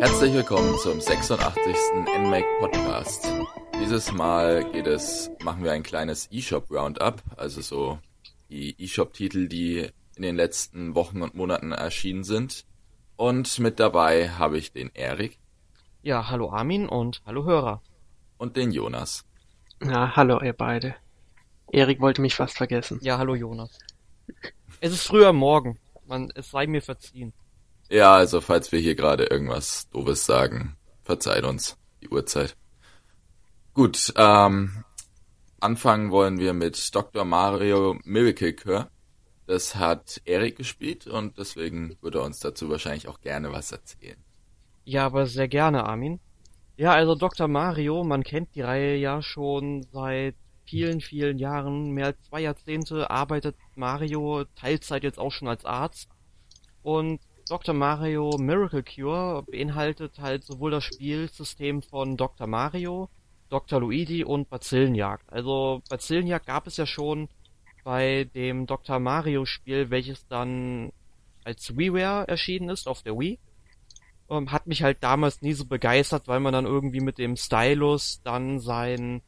Herzlich 0.00 0.32
willkommen 0.32 0.78
zum 0.78 1.02
86. 1.02 1.66
NMAC 2.18 2.44
Podcast. 2.60 3.30
Dieses 3.78 4.10
Mal 4.12 4.64
geht 4.72 4.86
es, 4.86 5.30
machen 5.44 5.64
wir 5.64 5.72
ein 5.72 5.82
kleines 5.82 6.30
eShop 6.32 6.70
Roundup, 6.70 7.22
also 7.36 7.60
so 7.60 7.98
die 8.48 8.82
eShop-Titel, 8.82 9.48
die 9.48 9.90
in 10.16 10.22
den 10.22 10.36
letzten 10.36 10.94
Wochen 10.94 11.20
und 11.20 11.34
Monaten 11.34 11.72
erschienen 11.72 12.24
sind. 12.24 12.64
Und 13.16 13.58
mit 13.58 13.78
dabei 13.78 14.30
habe 14.30 14.56
ich 14.56 14.72
den 14.72 14.90
Erik. 14.94 15.38
Ja, 16.00 16.30
hallo 16.30 16.50
Armin 16.50 16.88
und 16.88 17.20
hallo 17.26 17.44
Hörer. 17.44 17.82
Und 18.38 18.56
den 18.56 18.72
Jonas. 18.72 19.26
Ja, 19.82 20.14
hallo 20.14 20.40
ihr 20.42 20.52
beide. 20.52 20.94
Erik 21.72 22.00
wollte 22.00 22.20
mich 22.20 22.34
fast 22.34 22.58
vergessen. 22.58 22.98
Ja, 23.02 23.18
hallo 23.18 23.34
Jonas. 23.34 23.78
Es 24.80 24.92
ist 24.92 25.06
früher 25.06 25.32
Morgen. 25.32 25.78
Man, 26.06 26.30
es 26.34 26.50
sei 26.50 26.66
mir 26.66 26.82
verziehen. 26.82 27.32
Ja, 27.88 28.14
also 28.14 28.40
falls 28.40 28.72
wir 28.72 28.78
hier 28.78 28.94
gerade 28.94 29.24
irgendwas 29.24 29.88
Doofes 29.90 30.26
sagen, 30.26 30.76
verzeiht 31.02 31.44
uns 31.44 31.78
die 32.02 32.08
Uhrzeit. 32.08 32.56
Gut, 33.72 34.12
ähm, 34.16 34.84
anfangen 35.60 36.10
wollen 36.10 36.38
wir 36.38 36.52
mit 36.52 36.94
Dr. 36.94 37.24
Mario 37.24 37.98
Miracle 38.04 38.54
Cure. 38.54 38.90
Das 39.46 39.74
hat 39.74 40.20
Erik 40.24 40.56
gespielt 40.56 41.06
und 41.06 41.38
deswegen 41.38 41.96
würde 42.00 42.18
er 42.18 42.24
uns 42.24 42.38
dazu 42.40 42.68
wahrscheinlich 42.68 43.08
auch 43.08 43.20
gerne 43.20 43.50
was 43.52 43.72
erzählen. 43.72 44.22
Ja, 44.84 45.06
aber 45.06 45.26
sehr 45.26 45.48
gerne, 45.48 45.84
Armin. 45.84 46.20
Ja, 46.80 46.94
also 46.94 47.14
Dr. 47.14 47.46
Mario, 47.46 48.04
man 48.04 48.22
kennt 48.22 48.54
die 48.54 48.62
Reihe 48.62 48.96
ja 48.96 49.20
schon 49.20 49.82
seit 49.92 50.34
vielen, 50.64 51.02
vielen 51.02 51.36
Jahren, 51.36 51.90
mehr 51.90 52.06
als 52.06 52.22
zwei 52.22 52.40
Jahrzehnte 52.40 53.10
arbeitet 53.10 53.54
Mario 53.74 54.44
Teilzeit 54.56 55.02
jetzt 55.02 55.18
auch 55.18 55.30
schon 55.30 55.46
als 55.46 55.66
Arzt. 55.66 56.08
Und 56.82 57.20
Dr. 57.50 57.74
Mario 57.74 58.30
Miracle 58.38 58.82
Cure 58.82 59.42
beinhaltet 59.42 60.20
halt 60.20 60.42
sowohl 60.44 60.70
das 60.70 60.84
Spielsystem 60.84 61.82
von 61.82 62.16
Dr. 62.16 62.46
Mario, 62.46 63.10
Dr. 63.50 63.78
Luigi 63.78 64.24
und 64.24 64.48
Bazillenjagd. 64.48 65.30
Also 65.30 65.82
Bazillenjagd 65.90 66.46
gab 66.46 66.66
es 66.66 66.78
ja 66.78 66.86
schon 66.86 67.28
bei 67.84 68.24
dem 68.34 68.66
Dr. 68.66 69.00
Mario 69.00 69.44
Spiel, 69.44 69.90
welches 69.90 70.26
dann 70.28 70.92
als 71.44 71.76
WiiWare 71.76 72.26
erschienen 72.26 72.70
ist 72.70 72.88
auf 72.88 73.02
der 73.02 73.18
Wii. 73.18 73.38
Ähm, 74.30 74.52
hat 74.52 74.66
mich 74.66 74.82
halt 74.82 74.98
damals 75.02 75.42
nie 75.42 75.52
so 75.52 75.66
begeistert, 75.66 76.28
weil 76.28 76.40
man 76.40 76.52
dann 76.52 76.66
irgendwie 76.66 77.00
mit 77.00 77.18
dem 77.18 77.36
Stylus 77.36 78.20
dann 78.22 78.60
sein, 78.60 79.22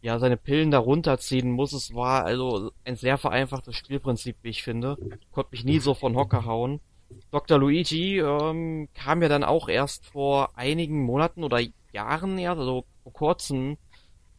ja, 0.00 0.18
seine 0.18 0.36
Pillen 0.36 0.70
da 0.70 0.78
runterziehen 0.78 1.50
muss. 1.50 1.72
Es 1.72 1.94
war 1.94 2.24
also 2.24 2.70
ein 2.84 2.96
sehr 2.96 3.18
vereinfachtes 3.18 3.76
Spielprinzip, 3.76 4.36
wie 4.42 4.50
ich 4.50 4.62
finde. 4.62 4.96
Konnte 5.32 5.50
mich 5.52 5.64
nie 5.64 5.80
so 5.80 5.94
von 5.94 6.16
Hocker 6.16 6.44
hauen. 6.44 6.80
Dr. 7.30 7.58
Luigi 7.58 8.18
ähm, 8.18 8.88
kam 8.94 9.22
ja 9.22 9.28
dann 9.28 9.44
auch 9.44 9.68
erst 9.68 10.06
vor 10.06 10.56
einigen 10.56 11.02
Monaten 11.02 11.42
oder 11.42 11.60
Jahren 11.92 12.38
erst, 12.38 12.60
also 12.60 12.84
vor 13.02 13.12
kurzem. 13.12 13.76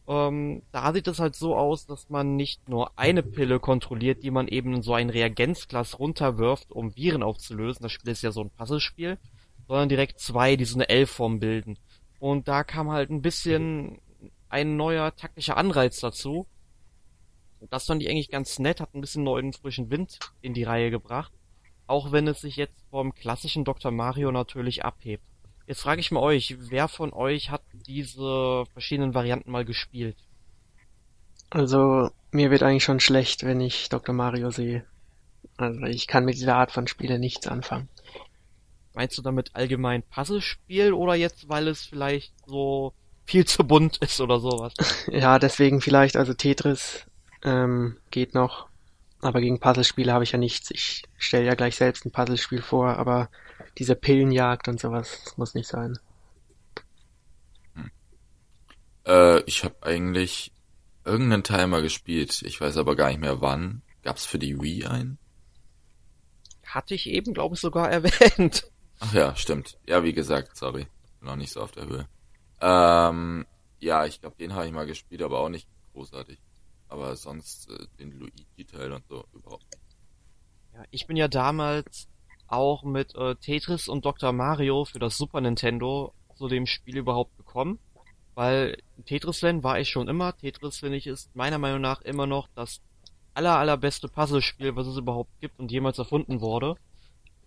Ähm, 0.08 0.62
da 0.72 0.92
sieht 0.92 1.06
es 1.08 1.18
halt 1.18 1.36
so 1.36 1.56
aus, 1.56 1.86
dass 1.86 2.08
man 2.10 2.36
nicht 2.36 2.68
nur 2.68 2.98
eine 2.98 3.22
Pille 3.22 3.60
kontrolliert, 3.60 4.22
die 4.22 4.30
man 4.30 4.48
eben 4.48 4.74
in 4.74 4.82
so 4.82 4.94
ein 4.94 5.10
Reagenzglas 5.10 5.98
runterwirft, 5.98 6.72
um 6.72 6.96
Viren 6.96 7.22
aufzulösen. 7.22 7.82
Das 7.82 7.92
Spiel 7.92 8.10
ist 8.10 8.22
ja 8.22 8.32
so 8.32 8.40
ein 8.42 8.50
Puzzlespiel, 8.50 9.18
sondern 9.70 9.88
direkt 9.88 10.20
zwei, 10.20 10.56
die 10.56 10.64
so 10.66 10.76
eine 10.76 10.88
L-Form 10.88 11.40
bilden. 11.40 11.78
Und 12.18 12.48
da 12.48 12.64
kam 12.64 12.90
halt 12.90 13.08
ein 13.10 13.22
bisschen 13.22 14.00
ein 14.48 14.76
neuer 14.76 15.16
taktischer 15.16 15.56
Anreiz 15.56 16.00
dazu. 16.00 16.46
Das 17.70 17.86
fand 17.86 18.02
ich 18.02 18.10
eigentlich 18.10 18.30
ganz 18.30 18.58
nett, 18.58 18.80
hat 18.80 18.94
ein 18.94 19.00
bisschen 19.00 19.22
neuen 19.22 19.52
frischen 19.52 19.90
Wind 19.90 20.18
in 20.42 20.52
die 20.54 20.64
Reihe 20.64 20.90
gebracht 20.90 21.32
auch 21.90 22.12
wenn 22.12 22.28
es 22.28 22.40
sich 22.40 22.54
jetzt 22.54 22.84
vom 22.90 23.12
klassischen 23.12 23.64
Dr. 23.64 23.90
Mario 23.90 24.30
natürlich 24.30 24.84
abhebt. 24.84 25.24
Jetzt 25.66 25.82
frage 25.82 26.00
ich 26.00 26.12
mal 26.12 26.20
euch, 26.20 26.56
wer 26.70 26.86
von 26.86 27.12
euch 27.12 27.50
hat 27.50 27.62
diese 27.72 28.64
verschiedenen 28.72 29.12
Varianten 29.12 29.50
mal 29.50 29.64
gespielt? 29.64 30.16
Also, 31.50 32.10
mir 32.30 32.52
wird 32.52 32.62
eigentlich 32.62 32.84
schon 32.84 33.00
schlecht, 33.00 33.42
wenn 33.42 33.60
ich 33.60 33.88
Dr. 33.88 34.14
Mario 34.14 34.50
sehe. 34.50 34.84
Also, 35.56 35.82
ich 35.82 36.06
kann 36.06 36.24
mit 36.24 36.36
dieser 36.36 36.54
Art 36.54 36.70
von 36.70 36.86
Spiele 36.86 37.18
nichts 37.18 37.48
anfangen. 37.48 37.88
Meinst 38.94 39.16
du 39.16 39.22
damit 39.22 39.50
allgemein 39.54 40.02
Puzzlespiel 40.02 40.92
oder 40.92 41.14
jetzt, 41.14 41.48
weil 41.48 41.68
es 41.68 41.84
vielleicht 41.84 42.34
so 42.46 42.92
viel 43.24 43.46
zu 43.46 43.64
bunt 43.64 43.98
ist 43.98 44.20
oder 44.20 44.40
sowas? 44.40 44.74
ja, 45.10 45.38
deswegen 45.38 45.80
vielleicht, 45.80 46.16
also 46.16 46.34
Tetris 46.34 47.06
ähm, 47.42 47.98
geht 48.10 48.34
noch, 48.34 48.68
aber 49.20 49.40
gegen 49.40 49.60
Puzzlespiele 49.60 50.12
habe 50.12 50.24
ich 50.24 50.32
ja 50.32 50.38
nichts. 50.38 50.70
Ich 50.70 51.04
stelle 51.18 51.46
ja 51.46 51.54
gleich 51.54 51.76
selbst 51.76 52.04
ein 52.04 52.10
Puzzlespiel 52.10 52.62
vor, 52.62 52.96
aber 52.96 53.28
diese 53.78 53.94
Pillenjagd 53.94 54.68
und 54.68 54.80
sowas 54.80 55.34
muss 55.36 55.54
nicht 55.54 55.68
sein. 55.68 55.98
Hm. 57.74 57.90
Äh, 59.06 59.40
ich 59.42 59.64
habe 59.64 59.76
eigentlich 59.82 60.52
irgendeinen 61.04 61.44
Timer 61.44 61.82
gespielt. 61.82 62.42
Ich 62.42 62.60
weiß 62.60 62.76
aber 62.76 62.96
gar 62.96 63.08
nicht 63.08 63.20
mehr 63.20 63.40
wann. 63.40 63.82
Gab's 64.02 64.24
für 64.24 64.38
die 64.38 64.60
Wii 64.60 64.86
einen? 64.86 65.18
Hatte 66.64 66.94
ich 66.94 67.08
eben, 67.08 67.34
glaube 67.34 67.54
ich, 67.54 67.60
sogar 67.60 67.90
erwähnt. 67.90 68.69
Ach 69.00 69.12
ja, 69.12 69.34
stimmt. 69.36 69.78
Ja, 69.86 70.04
wie 70.04 70.12
gesagt, 70.12 70.56
sorry. 70.56 70.86
Noch 71.20 71.36
nicht 71.36 71.52
so 71.52 71.60
auf 71.60 71.72
der 71.72 71.86
Höhe. 71.86 72.08
Ähm, 72.60 73.46
ja, 73.78 74.06
ich 74.06 74.20
glaube, 74.20 74.36
den 74.38 74.54
habe 74.54 74.66
ich 74.66 74.72
mal 74.72 74.86
gespielt, 74.86 75.22
aber 75.22 75.40
auch 75.40 75.48
nicht 75.48 75.68
großartig 75.92 76.38
aber 76.90 77.16
sonst 77.16 77.70
äh, 77.70 77.86
den 77.98 78.12
Luigi-Teil 78.12 78.92
und 78.92 79.06
so 79.08 79.24
überhaupt 79.32 79.64
nicht. 79.72 79.96
Ja, 80.74 80.84
ich 80.90 81.06
bin 81.06 81.16
ja 81.16 81.28
damals 81.28 82.08
auch 82.48 82.82
mit 82.82 83.14
äh, 83.14 83.36
Tetris 83.36 83.88
und 83.88 84.04
Dr. 84.04 84.32
Mario 84.32 84.84
für 84.84 84.98
das 84.98 85.16
Super 85.16 85.40
Nintendo 85.40 86.12
zu 86.36 86.48
dem 86.48 86.66
Spiel 86.66 86.98
überhaupt 86.98 87.36
gekommen, 87.36 87.78
weil 88.34 88.76
Tetris-Fan 89.06 89.62
war 89.62 89.78
ich 89.78 89.88
schon 89.88 90.08
immer. 90.08 90.36
Tetris, 90.36 90.78
finde 90.78 90.96
ich, 90.96 91.06
ist 91.06 91.34
meiner 91.34 91.58
Meinung 91.58 91.80
nach 91.80 92.02
immer 92.02 92.26
noch 92.26 92.48
das 92.54 92.80
aller, 93.34 93.56
allerbeste 93.56 94.08
Puzzlespiel, 94.08 94.74
was 94.74 94.88
es 94.88 94.96
überhaupt 94.96 95.30
gibt 95.40 95.58
und 95.60 95.70
jemals 95.70 95.98
erfunden 95.98 96.40
wurde. 96.40 96.74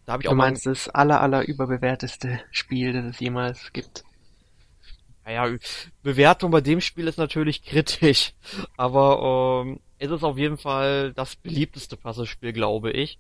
Da 0.06 0.14
hab 0.14 0.22
ich 0.22 0.26
du 0.26 0.32
auch 0.32 0.36
meinst 0.36 0.66
das 0.66 0.90
aller, 0.90 1.22
aller 1.22 1.48
überbewerteste 1.48 2.42
Spiel, 2.52 2.94
das 2.94 3.06
es 3.06 3.20
jemals 3.20 3.72
gibt? 3.74 4.04
Naja, 5.26 5.56
Bewertung 6.02 6.52
bei 6.52 6.60
dem 6.62 6.82
Spiel 6.82 7.08
ist 7.08 7.18
natürlich 7.18 7.64
kritisch, 7.64 8.34
aber 8.76 9.64
ähm, 9.66 9.80
es 9.98 10.12
ist 10.12 10.24
auf 10.24 10.38
jeden 10.38 10.58
Fall 10.58 11.14
das 11.14 11.38
beliebteste 11.38 11.96
Puzzlespiel, 11.96 12.52
glaube 12.52 12.92
ich. 12.92 13.20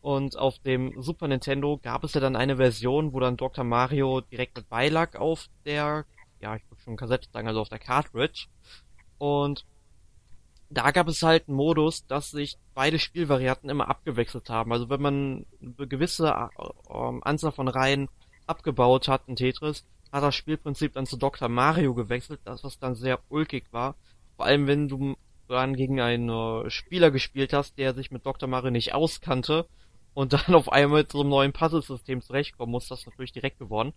Und 0.00 0.36
auf 0.36 0.58
dem 0.60 1.00
Super 1.00 1.28
Nintendo 1.28 1.78
gab 1.82 2.04
es 2.04 2.14
ja 2.14 2.20
dann 2.20 2.36
eine 2.36 2.56
Version, 2.56 3.12
wo 3.12 3.20
dann 3.20 3.36
Dr. 3.36 3.64
Mario 3.64 4.20
direkt 4.20 4.56
mit 4.56 4.68
beilag 4.68 5.16
auf 5.16 5.48
der, 5.64 6.04
ja, 6.40 6.56
ich 6.56 6.62
würde 6.70 6.82
schon 6.82 6.96
Kassette 6.96 7.28
sagen, 7.32 7.48
also 7.48 7.60
auf 7.60 7.68
der 7.68 7.78
Cartridge. 7.78 8.46
Und 9.18 9.64
da 10.72 10.90
gab 10.90 11.08
es 11.08 11.22
halt 11.22 11.48
einen 11.48 11.56
Modus, 11.56 12.06
dass 12.06 12.30
sich 12.30 12.56
beide 12.74 12.98
Spielvarianten 12.98 13.68
immer 13.68 13.88
abgewechselt 13.88 14.48
haben. 14.48 14.72
Also 14.72 14.88
wenn 14.88 15.02
man 15.02 15.46
eine 15.60 15.86
gewisse 15.86 16.28
äh, 16.28 17.20
Anzahl 17.22 17.52
von 17.52 17.68
Reihen 17.68 18.08
abgebaut 18.46 19.08
hat 19.08 19.22
in 19.26 19.36
Tetris, 19.36 19.84
hat 20.10 20.22
das 20.22 20.34
Spielprinzip 20.34 20.94
dann 20.94 21.06
zu 21.06 21.16
Dr. 21.16 21.48
Mario 21.48 21.94
gewechselt, 21.94 22.40
das 22.44 22.64
was 22.64 22.78
dann 22.78 22.94
sehr 22.94 23.20
ulkig 23.28 23.64
war. 23.72 23.96
Vor 24.36 24.46
allem 24.46 24.66
wenn 24.66 24.88
du 24.88 25.16
dann 25.48 25.74
gegen 25.74 26.00
einen 26.00 26.70
Spieler 26.70 27.10
gespielt 27.10 27.52
hast, 27.52 27.76
der 27.76 27.92
sich 27.94 28.10
mit 28.10 28.24
Dr. 28.24 28.48
Mario 28.48 28.70
nicht 28.70 28.94
auskannte 28.94 29.66
und 30.14 30.32
dann 30.32 30.54
auf 30.54 30.72
einmal 30.72 31.00
mit 31.02 31.12
so 31.12 31.20
einem 31.20 31.30
neuen 31.30 31.52
Puzzle-System 31.52 32.22
zurechtkommen 32.22 32.72
muss, 32.72 32.88
das 32.88 33.04
natürlich 33.04 33.32
direkt 33.32 33.58
gewonnen. 33.58 33.92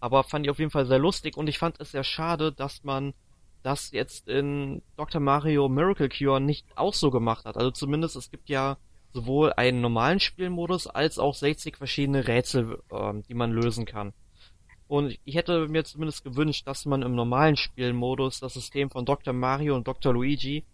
Aber 0.00 0.24
fand 0.24 0.46
ich 0.46 0.50
auf 0.50 0.58
jeden 0.58 0.72
Fall 0.72 0.86
sehr 0.86 0.98
lustig 0.98 1.36
und 1.36 1.46
ich 1.46 1.58
fand 1.58 1.80
es 1.80 1.92
sehr 1.92 2.04
schade, 2.04 2.52
dass 2.52 2.82
man 2.82 3.14
das 3.68 3.90
jetzt 3.90 4.28
in 4.28 4.80
Dr. 4.96 5.20
Mario 5.20 5.68
Miracle 5.68 6.08
Cure 6.08 6.40
nicht 6.40 6.66
auch 6.74 6.94
so 6.94 7.10
gemacht 7.10 7.44
hat. 7.44 7.58
Also 7.58 7.70
zumindest 7.70 8.16
es 8.16 8.30
gibt 8.30 8.48
ja 8.48 8.78
sowohl 9.12 9.52
einen 9.52 9.82
normalen 9.82 10.20
Spielmodus 10.20 10.86
als 10.86 11.18
auch 11.18 11.34
60 11.34 11.76
verschiedene 11.76 12.26
Rätsel, 12.26 12.78
äh, 12.90 13.12
die 13.28 13.34
man 13.34 13.52
lösen 13.52 13.84
kann. 13.84 14.14
Und 14.86 15.18
ich 15.26 15.34
hätte 15.34 15.68
mir 15.68 15.84
zumindest 15.84 16.24
gewünscht, 16.24 16.66
dass 16.66 16.86
man 16.86 17.02
im 17.02 17.14
normalen 17.14 17.56
Spielmodus 17.56 18.40
das 18.40 18.54
System 18.54 18.88
von 18.88 19.04
Dr. 19.04 19.34
Mario 19.34 19.76
und 19.76 19.86
Dr. 19.86 20.14
Luigi 20.14 20.64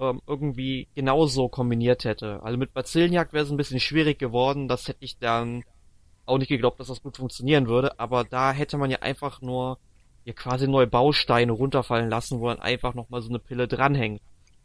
ähm, 0.00 0.22
irgendwie 0.26 0.88
genauso 0.94 1.48
kombiniert 1.48 2.04
hätte. 2.04 2.42
Also 2.42 2.56
mit 2.56 2.72
Bazillenjagd 2.72 3.34
wäre 3.34 3.44
es 3.44 3.50
ein 3.50 3.58
bisschen 3.58 3.80
schwierig 3.80 4.18
geworden, 4.18 4.68
das 4.68 4.88
hätte 4.88 5.04
ich 5.04 5.18
dann 5.18 5.64
auch 6.24 6.38
nicht 6.38 6.48
geglaubt, 6.48 6.80
dass 6.80 6.88
das 6.88 7.02
gut 7.02 7.18
funktionieren 7.18 7.66
würde, 7.66 8.00
aber 8.00 8.24
da 8.24 8.52
hätte 8.52 8.78
man 8.78 8.90
ja 8.90 9.00
einfach 9.00 9.42
nur 9.42 9.78
ja 10.28 10.34
quasi 10.34 10.68
neue 10.68 10.86
Bausteine 10.86 11.52
runterfallen 11.52 12.10
lassen, 12.10 12.40
wo 12.40 12.48
dann 12.48 12.60
einfach 12.60 12.94
nochmal 12.94 13.22
so 13.22 13.28
eine 13.28 13.38
Pille 13.38 13.66
dranhängt, 13.66 14.20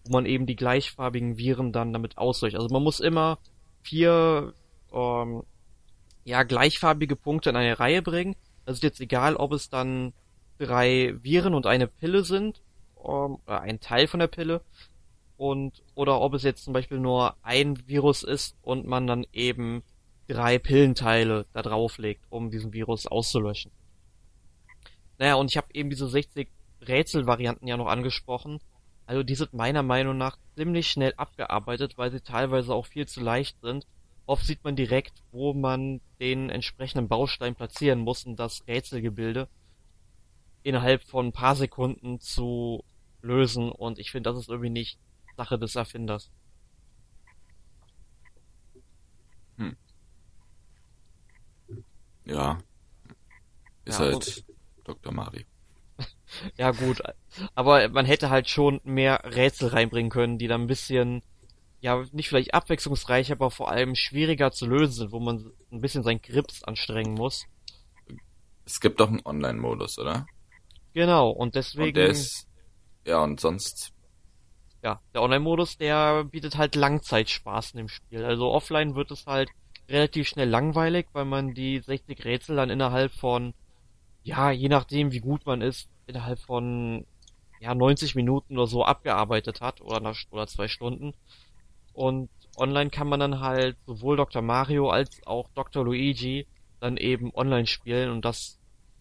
wo 0.05 0.13
man 0.13 0.25
eben 0.25 0.45
die 0.45 0.55
gleichfarbigen 0.55 1.37
Viren 1.37 1.71
dann 1.71 1.93
damit 1.93 2.17
auslöscht. 2.17 2.55
Also 2.55 2.67
man 2.69 2.83
muss 2.83 2.99
immer 2.99 3.39
vier 3.81 4.53
ähm, 4.91 5.43
ja 6.25 6.43
gleichfarbige 6.43 7.15
Punkte 7.15 7.49
in 7.49 7.55
eine 7.55 7.79
Reihe 7.79 8.01
bringen 8.01 8.35
also 8.65 8.77
ist 8.77 8.83
jetzt 8.83 9.01
egal, 9.01 9.35
ob 9.35 9.51
es 9.51 9.69
dann 9.69 10.13
drei 10.57 11.15
Viren 11.21 11.53
und 11.53 11.65
eine 11.65 11.87
Pille 11.87 12.23
sind, 12.23 12.61
ähm, 12.97 13.37
oder 13.45 13.61
ein 13.61 13.79
Teil 13.79 14.07
von 14.07 14.19
der 14.19 14.27
Pille 14.27 14.61
und 15.37 15.83
oder 15.95 16.21
ob 16.21 16.33
es 16.33 16.43
jetzt 16.43 16.63
zum 16.63 16.73
Beispiel 16.73 16.99
nur 16.99 17.35
ein 17.41 17.87
Virus 17.87 18.23
ist 18.23 18.55
und 18.61 18.85
man 18.85 19.07
dann 19.07 19.25
eben 19.33 19.83
drei 20.27 20.59
Pillenteile 20.59 21.45
da 21.53 21.61
drauflegt, 21.61 22.23
um 22.29 22.49
diesen 22.49 22.71
Virus 22.71 23.07
auszulöschen. 23.07 23.71
Naja, 25.17 25.35
und 25.35 25.49
ich 25.51 25.57
habe 25.57 25.67
eben 25.73 25.89
diese 25.89 26.07
60 26.09 26.49
Rätselvarianten 26.81 27.67
ja 27.67 27.77
noch 27.77 27.87
angesprochen. 27.87 28.59
Also 29.05 29.23
die 29.23 29.35
sind 29.35 29.53
meiner 29.53 29.83
Meinung 29.83 30.17
nach 30.17 30.37
ziemlich 30.55 30.89
schnell 30.89 31.13
abgearbeitet, 31.17 31.97
weil 31.97 32.11
sie 32.11 32.21
teilweise 32.21 32.73
auch 32.73 32.85
viel 32.85 33.07
zu 33.07 33.21
leicht 33.21 33.59
sind. 33.61 33.87
Oft 34.25 34.45
sieht 34.45 34.63
man 34.63 34.75
direkt, 34.75 35.23
wo 35.31 35.53
man 35.53 36.01
den 36.19 36.49
entsprechenden 36.49 37.07
Baustein 37.09 37.55
platzieren 37.55 37.99
muss, 37.99 38.25
um 38.25 38.35
das 38.35 38.65
Rätselgebilde 38.67 39.49
innerhalb 40.63 41.03
von 41.03 41.27
ein 41.27 41.31
paar 41.33 41.55
Sekunden 41.55 42.19
zu 42.19 42.83
lösen. 43.21 43.71
Und 43.71 43.99
ich 43.99 44.11
finde, 44.11 44.29
das 44.31 44.39
ist 44.39 44.49
irgendwie 44.49 44.69
nicht 44.69 44.99
Sache 45.37 45.57
des 45.59 45.75
Erfinders. 45.75 46.31
Hm. 49.57 49.73
Ja. 52.25 52.57
Ist 53.85 53.99
Ja, 53.99 54.05
halt 54.05 54.43
Dr. 54.83 55.13
Mario. 55.13 55.43
Ja 56.57 56.71
gut, 56.71 57.01
aber 57.53 57.87
man 57.89 58.07
hätte 58.07 58.31
halt 58.31 58.49
schon 58.49 58.81
mehr 58.83 59.21
Rätsel 59.23 59.69
reinbringen 59.69 60.09
können, 60.09 60.39
die 60.39 60.47
dann 60.47 60.61
ein 60.61 60.67
bisschen, 60.67 61.21
ja, 61.79 62.03
nicht 62.11 62.29
vielleicht 62.29 62.55
abwechslungsreich, 62.55 63.31
aber 63.31 63.51
vor 63.51 63.69
allem 63.69 63.93
schwieriger 63.93 64.51
zu 64.51 64.65
lösen 64.65 64.93
sind, 64.93 65.11
wo 65.11 65.19
man 65.19 65.51
ein 65.71 65.81
bisschen 65.81 66.01
sein 66.01 66.21
Grips 66.21 66.63
anstrengen 66.63 67.13
muss. 67.13 67.45
Es 68.65 68.79
gibt 68.79 68.99
doch 68.99 69.09
einen 69.09 69.21
Online-Modus, 69.23 69.99
oder? 69.99 70.25
Genau, 70.93 71.29
und 71.29 71.53
deswegen, 71.55 71.87
Und 71.89 71.97
der 71.97 72.07
ist, 72.07 72.47
ja, 73.05 73.23
und 73.23 73.39
sonst, 73.39 73.93
ja, 74.83 75.01
der 75.13 75.21
Online-Modus, 75.21 75.77
der 75.77 76.23
bietet 76.25 76.57
halt 76.57 76.75
Langzeitspaß 76.75 77.71
in 77.71 77.77
dem 77.77 77.89
Spiel. 77.89 78.23
Also 78.25 78.51
offline 78.51 78.95
wird 78.95 79.11
es 79.11 79.25
halt 79.25 79.49
relativ 79.89 80.27
schnell 80.27 80.49
langweilig, 80.49 81.07
weil 81.13 81.25
man 81.25 81.53
die 81.53 81.79
60 81.79 82.23
Rätsel 82.25 82.55
dann 82.55 82.69
innerhalb 82.69 83.11
von, 83.11 83.53
ja, 84.23 84.51
je 84.51 84.69
nachdem 84.69 85.11
wie 85.11 85.19
gut 85.19 85.45
man 85.45 85.61
ist, 85.61 85.89
innerhalb 86.07 86.39
von, 86.39 87.05
ja, 87.59 87.75
90 87.75 88.15
Minuten 88.15 88.57
oder 88.57 88.67
so 88.67 88.83
abgearbeitet 88.83 89.61
hat 89.61 89.81
oder, 89.81 89.99
nach, 89.99 90.17
oder 90.31 90.47
zwei 90.47 90.67
Stunden. 90.67 91.13
Und 91.93 92.29
online 92.57 92.89
kann 92.89 93.07
man 93.07 93.19
dann 93.19 93.39
halt 93.39 93.77
sowohl 93.85 94.17
Dr. 94.17 94.41
Mario 94.41 94.89
als 94.89 95.25
auch 95.25 95.49
Dr. 95.55 95.83
Luigi 95.83 96.47
dann 96.79 96.97
eben 96.97 97.33
online 97.33 97.67
spielen 97.67 98.11
und 98.11 98.25
das 98.25 98.59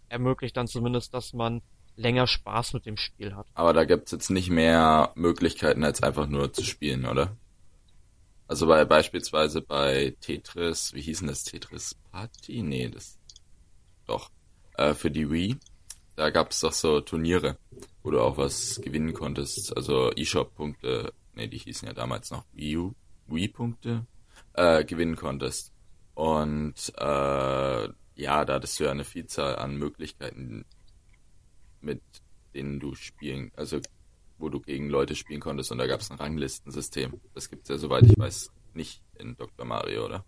ermöglicht 0.08 0.56
dann 0.56 0.68
zumindest, 0.68 1.14
dass 1.14 1.32
man 1.32 1.62
länger 1.96 2.26
Spaß 2.26 2.74
mit 2.74 2.86
dem 2.86 2.96
Spiel 2.96 3.34
hat. 3.34 3.46
aber 3.54 3.72
da 3.72 3.84
gibt's 3.84 4.12
jetzt 4.12 4.30
nicht 4.30 4.50
mehr 4.50 5.12
Möglichkeiten, 5.14 5.84
als 5.84 6.02
einfach 6.02 6.26
nur 6.26 6.52
zu 6.52 6.64
spielen, 6.64 7.04
oder? 7.04 7.36
Also 8.46 8.66
bei, 8.66 8.84
beispielsweise 8.84 9.62
bei 9.62 10.16
Tetris, 10.20 10.94
wie 10.94 11.02
hieß 11.02 11.20
denn 11.20 11.28
das? 11.28 11.44
Tetris 11.44 11.96
Party? 12.10 12.62
Nee, 12.62 12.88
das, 12.88 13.18
doch, 14.06 14.30
äh, 14.74 14.94
für 14.94 15.10
die 15.10 15.30
Wii. 15.30 15.56
Da 16.16 16.30
gab's 16.30 16.60
doch 16.60 16.72
so 16.72 17.00
Turniere, 17.00 17.56
wo 18.02 18.10
du 18.10 18.20
auch 18.20 18.36
was 18.36 18.80
gewinnen 18.82 19.14
konntest. 19.14 19.76
Also 19.76 20.10
eShop-Punkte, 20.12 21.12
nee, 21.34 21.48
die 21.48 21.58
hießen 21.58 21.88
ja 21.88 21.94
damals 21.94 22.30
noch 22.30 22.44
Wii 22.52 22.76
U, 22.76 22.92
Wii-Punkte, 23.28 24.06
äh, 24.54 24.84
gewinnen 24.84 25.16
konntest. 25.16 25.72
Und 26.14 26.92
äh, 26.98 27.88
ja, 28.14 28.44
da 28.44 28.54
hattest 28.54 28.78
du 28.78 28.84
ja 28.84 28.90
eine 28.90 29.04
Vielzahl 29.04 29.56
an 29.56 29.76
Möglichkeiten, 29.76 30.64
mit 31.80 32.02
denen 32.54 32.78
du 32.78 32.94
spielen, 32.94 33.50
also 33.56 33.80
wo 34.38 34.48
du 34.48 34.60
gegen 34.60 34.88
Leute 34.88 35.14
spielen 35.14 35.40
konntest 35.40 35.72
und 35.72 35.78
da 35.78 35.86
gab's 35.86 36.10
ein 36.10 36.18
Ranglistensystem. 36.18 37.20
Das 37.34 37.48
gibt's 37.48 37.68
ja, 37.68 37.78
soweit 37.78 38.04
ich 38.04 38.18
weiß, 38.18 38.52
nicht 38.74 39.02
in 39.18 39.36
Dr. 39.36 39.64
Mario, 39.64 40.04
oder? 40.04 40.24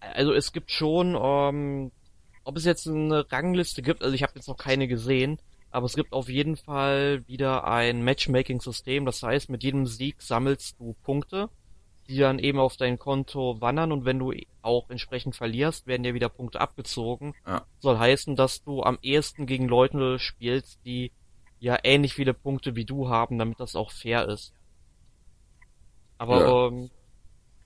Also 0.00 0.32
es 0.32 0.52
gibt 0.52 0.70
schon, 0.70 1.16
ähm, 1.20 1.92
ob 2.50 2.56
es 2.56 2.64
jetzt 2.64 2.88
eine 2.88 3.30
Rangliste 3.30 3.80
gibt, 3.80 4.02
also 4.02 4.12
ich 4.12 4.24
habe 4.24 4.32
jetzt 4.34 4.48
noch 4.48 4.56
keine 4.56 4.88
gesehen, 4.88 5.38
aber 5.70 5.86
es 5.86 5.94
gibt 5.94 6.12
auf 6.12 6.28
jeden 6.28 6.56
Fall 6.56 7.22
wieder 7.28 7.62
ein 7.64 8.02
Matchmaking-System. 8.02 9.06
Das 9.06 9.22
heißt, 9.22 9.50
mit 9.50 9.62
jedem 9.62 9.86
Sieg 9.86 10.20
sammelst 10.20 10.80
du 10.80 10.96
Punkte, 11.04 11.48
die 12.08 12.18
dann 12.18 12.40
eben 12.40 12.58
auf 12.58 12.76
dein 12.76 12.98
Konto 12.98 13.60
wandern 13.60 13.92
und 13.92 14.04
wenn 14.04 14.18
du 14.18 14.32
auch 14.62 14.90
entsprechend 14.90 15.36
verlierst, 15.36 15.86
werden 15.86 16.02
dir 16.02 16.12
wieder 16.12 16.28
Punkte 16.28 16.60
abgezogen. 16.60 17.34
Ja. 17.46 17.64
Soll 17.78 17.98
heißen, 17.98 18.34
dass 18.34 18.64
du 18.64 18.82
am 18.82 18.98
ehesten 19.00 19.46
gegen 19.46 19.68
Leute 19.68 20.18
spielst, 20.18 20.80
die 20.84 21.12
ja 21.60 21.78
ähnlich 21.84 22.14
viele 22.14 22.34
Punkte 22.34 22.74
wie 22.74 22.84
du 22.84 23.08
haben, 23.08 23.38
damit 23.38 23.60
das 23.60 23.76
auch 23.76 23.92
fair 23.92 24.28
ist. 24.28 24.52
Aber 26.18 26.40
Ja. 26.40 26.66
ähm, 26.66 26.90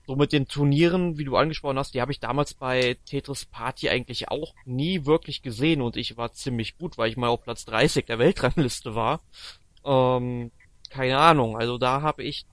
so 0.07 0.15
mit 0.15 0.31
den 0.31 0.47
Turnieren, 0.47 1.17
wie 1.17 1.25
du 1.25 1.35
angesprochen 1.35 1.79
hast, 1.79 1.93
die 1.93 2.01
habe 2.01 2.11
ich 2.11 2.19
damals 2.19 2.53
bei 2.53 2.97
Tetris 3.05 3.45
Party 3.45 3.89
eigentlich 3.89 4.29
auch 4.29 4.53
nie 4.65 5.05
wirklich 5.05 5.41
gesehen 5.41 5.81
und 5.81 5.97
ich 5.97 6.17
war 6.17 6.31
ziemlich 6.33 6.77
gut, 6.77 6.97
weil 6.97 7.09
ich 7.09 7.17
mal 7.17 7.29
auf 7.29 7.43
Platz 7.43 7.65
30 7.65 8.05
der 8.05 8.19
Weltrangliste 8.19 8.95
war. 8.95 9.21
Ähm, 9.83 10.51
keine 10.89 11.17
Ahnung, 11.17 11.57
also 11.57 11.77
da 11.77 12.01
habe 12.01 12.23
ich 12.23 12.45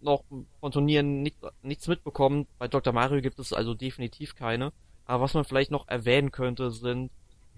noch 0.00 0.24
von 0.60 0.72
Turnieren 0.72 1.22
nicht, 1.22 1.36
nichts 1.62 1.86
mitbekommen. 1.88 2.46
Bei 2.58 2.68
Dr. 2.68 2.92
Mario 2.92 3.20
gibt 3.20 3.38
es 3.38 3.52
also 3.52 3.74
definitiv 3.74 4.34
keine. 4.34 4.72
Aber 5.04 5.24
was 5.24 5.34
man 5.34 5.44
vielleicht 5.44 5.70
noch 5.70 5.86
erwähnen 5.88 6.32
könnte, 6.32 6.70
sind 6.70 7.10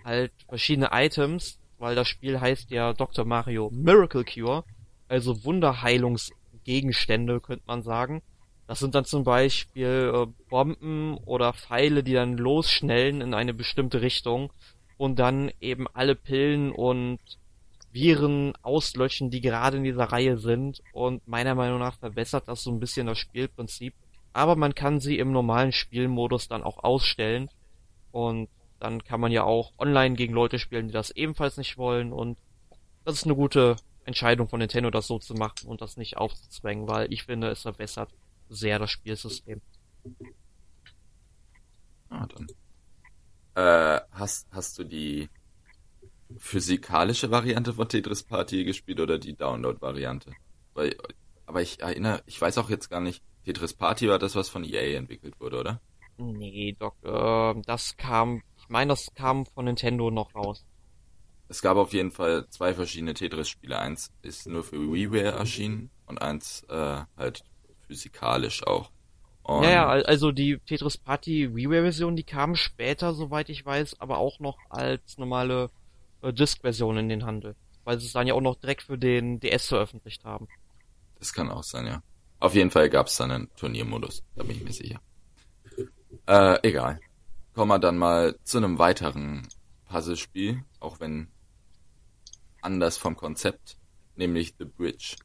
halt 0.05 0.33
verschiedene 0.49 0.91
Items, 0.93 1.59
weil 1.79 1.95
das 1.95 2.09
Spiel 2.09 2.41
heißt 2.41 2.71
ja 2.71 2.93
Dr. 2.93 3.25
Mario 3.25 3.71
Miracle 3.71 4.25
Cure, 4.25 4.65
also 5.09 5.45
Wunderheilungsgegenstände, 5.45 7.41
könnte 7.41 7.65
man 7.67 7.83
sagen. 7.83 8.23
Das 8.69 8.81
sind 8.81 8.95
dann 8.95 9.07
zum 9.07 9.25
Beispiel 9.25 10.13
äh, 10.15 10.27
Bomben 10.51 11.17
oder 11.25 11.55
Pfeile, 11.55 12.05
die 12.05 12.13
dann 12.13 12.37
losschnellen 12.37 13.23
in 13.23 13.33
eine 13.33 13.55
bestimmte 13.55 14.03
Richtung 14.03 14.53
und 14.99 15.19
dann 15.19 15.51
eben 15.59 15.87
alle 15.95 16.15
Pillen 16.15 16.71
und 16.71 17.19
Viren 17.93 18.53
auslöschen, 18.61 19.31
die 19.31 19.41
gerade 19.41 19.79
in 19.79 19.85
dieser 19.85 20.05
Reihe 20.05 20.37
sind. 20.37 20.83
Und 20.93 21.27
meiner 21.27 21.55
Meinung 21.55 21.79
nach 21.79 21.99
verbessert 21.99 22.47
das 22.47 22.63
so 22.63 22.71
ein 22.71 22.79
bisschen 22.79 23.07
das 23.07 23.17
Spielprinzip. 23.17 23.95
Aber 24.35 24.55
man 24.55 24.75
kann 24.75 25.01
sie 25.01 25.19
im 25.19 25.33
normalen 25.33 25.73
Spielmodus 25.73 26.49
dann 26.49 26.63
auch 26.63 26.85
ausstellen. 26.85 27.49
Und 28.13 28.51
dann 28.81 29.03
kann 29.03 29.19
man 29.19 29.33
ja 29.33 29.45
auch 29.45 29.73
online 29.79 30.15
gegen 30.15 30.35
Leute 30.35 30.59
spielen, 30.59 30.89
die 30.89 30.93
das 30.93 31.11
ebenfalls 31.11 31.57
nicht 31.57 31.79
wollen. 31.79 32.13
Und 32.13 32.37
das 33.07 33.15
ist 33.15 33.25
eine 33.25 33.35
gute 33.35 33.77
Entscheidung 34.05 34.47
von 34.47 34.59
Nintendo, 34.59 34.91
das 34.91 35.07
so 35.07 35.19
zu 35.19 35.33
machen 35.33 35.69
und 35.69 35.81
das 35.81 35.97
nicht 35.97 36.19
aufzuzwängen, 36.19 36.87
weil 36.87 37.11
ich 37.11 37.23
finde, 37.23 37.49
es 37.49 37.63
verbessert 37.63 38.11
sehr 38.49 38.79
das 38.79 38.91
Spielsystem. 38.91 39.61
Ah, 42.11 42.27
dann. 42.27 42.47
Äh, 43.55 44.01
hast, 44.13 44.49
hast 44.51 44.79
du 44.79 44.85
die 44.85 45.29
physikalische 46.37 47.31
Variante 47.31 47.73
von 47.75 47.89
Tetris 47.89 48.23
Party 48.23 48.65
gespielt 48.65 49.01
oder 49.01 49.19
die 49.19 49.35
Download-Variante? 49.35 50.33
Weil, 50.75 50.97
aber 51.47 51.63
ich 51.63 51.81
erinnere, 51.81 52.23
ich 52.27 52.41
weiß 52.41 52.59
auch 52.59 52.71
jetzt 52.71 52.89
gar 52.89 53.01
nicht, 53.01 53.23
Tetris 53.45 53.75
Party 53.75 54.09
war 54.09 54.19
das, 54.19 54.35
was 54.35 54.49
von 54.49 54.65
EA 54.65 54.97
entwickelt 54.97 55.41
wurde, 55.41 55.59
oder? 55.59 55.81
Nee, 56.19 56.77
Doc, 56.79 56.97
äh, 57.03 57.63
das 57.65 57.97
kam, 57.97 58.43
ich 58.57 58.69
meine, 58.69 58.91
das 58.91 59.09
kam 59.15 59.47
von 59.47 59.65
Nintendo 59.65 60.11
noch 60.11 60.35
raus. 60.35 60.65
Es 61.49 61.63
gab 61.63 61.79
auf 61.79 61.93
jeden 61.95 62.11
Fall 62.11 62.47
zwei 62.51 62.75
verschiedene 62.75 63.15
Tetris-Spiele. 63.15 63.79
Eins 63.79 64.13
ist 64.21 64.47
nur 64.47 64.63
für 64.63 64.93
WiiWare 64.93 65.33
erschienen 65.33 65.91
und 66.05 66.21
eins 66.21 66.65
äh, 66.69 67.05
halt 67.17 67.43
physikalisch 67.89 68.65
auch. 68.67 68.91
Und 69.43 69.65
Ja, 69.65 69.71
ja, 69.71 69.89
al- 69.89 70.05
also 70.07 70.31
die 70.31 70.59
Tetris 70.59 70.97
Party 70.99 71.55
WiiWare-Version, 71.57 72.15
die 72.15 72.23
kam 72.23 72.55
später, 72.55 73.15
soweit 73.15 73.49
ich 73.49 73.65
weiß, 73.67 74.01
aber 74.01 74.19
auch 74.19 74.39
noch 74.41 74.59
als 74.71 75.19
normale 75.19 75.71
äh, 76.23 76.33
Disk-Version 76.33 76.99
in 76.99 77.09
den 77.09 77.25
Handel. 77.25 77.57
Weil 77.85 77.99
sie 77.99 78.07
es 78.07 78.13
dann 78.13 78.27
ja 78.27 78.35
auch 78.35 78.41
noch 78.43 78.57
direkt 78.57 78.83
für 78.83 78.99
den 78.99 79.41
DS 79.41 79.67
veröffentlicht 79.69 80.25
haben. 80.25 80.47
Das 81.19 81.33
kann 81.33 81.51
auch 81.51 81.65
sein, 81.65 81.87
ja. 81.87 82.03
Auf 82.39 82.55
jeden 82.55 82.71
Fall 82.71 82.89
gab 82.91 83.07
es 83.09 83.17
dann 83.17 83.31
einen 83.33 83.49
Turniermodus, 83.57 84.23
da 84.37 84.43
bin 84.45 84.57
ich 84.57 84.63
mir 84.63 84.73
sicher. 84.73 85.01
Äh, 86.27 86.59
egal. 86.69 87.01
Kommen 87.55 87.71
wir 87.71 87.79
dann 87.81 87.97
mal 87.99 88.37
zu 88.45 88.59
einem 88.59 88.79
weiteren 88.79 89.49
Puzzlespiel, 89.87 90.63
auch 90.79 91.01
wenn 91.01 91.29
anders 92.61 92.99
vom 92.99 93.17
Konzept, 93.17 93.79
nämlich 94.15 94.55
The 94.59 94.67
Bridge. 94.67 95.17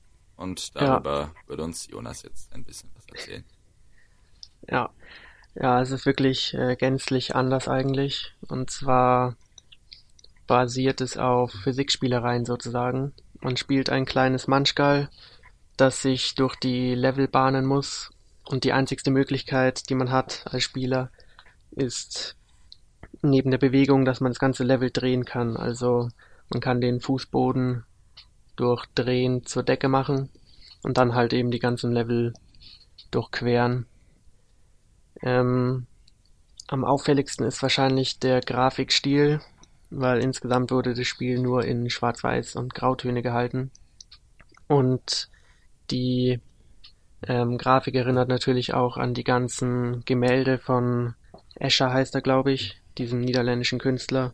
Und 0.43 0.75
darüber 0.75 1.31
wird 1.47 1.61
uns 1.61 1.87
Jonas 1.87 2.21
jetzt 2.23 2.53
ein 2.53 2.65
bisschen 2.65 2.89
was 2.95 3.05
erzählen. 3.07 3.45
Ja, 4.69 4.89
ja, 5.55 5.81
es 5.81 5.91
ist 5.91 6.05
wirklich 6.05 6.53
äh, 6.53 6.75
gänzlich 6.75 7.33
anders 7.33 7.69
eigentlich. 7.69 8.35
Und 8.49 8.69
zwar 8.69 9.37
basiert 10.45 10.99
es 10.99 11.17
auf 11.17 11.53
Physikspielereien 11.63 12.43
sozusagen. 12.43 13.13
Man 13.39 13.55
spielt 13.55 13.89
ein 13.89 14.03
kleines 14.03 14.47
Manschgal, 14.47 15.09
das 15.77 16.01
sich 16.01 16.35
durch 16.35 16.57
die 16.57 16.93
Level 16.93 17.29
bahnen 17.29 17.65
muss. 17.65 18.11
Und 18.43 18.65
die 18.65 18.73
einzigste 18.73 19.11
Möglichkeit, 19.11 19.89
die 19.89 19.95
man 19.95 20.11
hat 20.11 20.43
als 20.47 20.63
Spieler, 20.63 21.09
ist 21.71 22.35
neben 23.21 23.49
der 23.49 23.59
Bewegung, 23.59 24.03
dass 24.03 24.19
man 24.19 24.33
das 24.33 24.39
ganze 24.39 24.65
Level 24.65 24.91
drehen 24.91 25.23
kann. 25.23 25.55
Also 25.55 26.09
man 26.49 26.59
kann 26.59 26.81
den 26.81 26.99
Fußboden 26.99 27.85
durch 28.55 28.85
Drehen 28.95 29.45
zur 29.45 29.63
Decke 29.63 29.87
machen 29.87 30.29
und 30.83 30.97
dann 30.97 31.15
halt 31.15 31.33
eben 31.33 31.51
die 31.51 31.59
ganzen 31.59 31.91
Level 31.91 32.33
durchqueren. 33.11 33.85
Ähm, 35.21 35.87
am 36.67 36.85
auffälligsten 36.85 37.45
ist 37.45 37.61
wahrscheinlich 37.61 38.19
der 38.19 38.41
Grafikstil, 38.41 39.41
weil 39.89 40.21
insgesamt 40.21 40.71
wurde 40.71 40.93
das 40.93 41.07
Spiel 41.07 41.39
nur 41.39 41.63
in 41.63 41.89
Schwarz-Weiß 41.89 42.55
und 42.55 42.73
Grautöne 42.73 43.21
gehalten. 43.21 43.71
Und 44.67 45.29
die 45.91 46.39
ähm, 47.27 47.57
Grafik 47.57 47.95
erinnert 47.95 48.27
natürlich 48.27 48.73
auch 48.73 48.97
an 48.97 49.13
die 49.13 49.23
ganzen 49.23 50.03
Gemälde 50.05 50.57
von 50.57 51.15
Escher 51.55 51.93
heißt 51.93 52.15
er, 52.15 52.21
glaube 52.21 52.51
ich, 52.51 52.81
diesem 52.97 53.21
niederländischen 53.21 53.79
Künstler, 53.79 54.33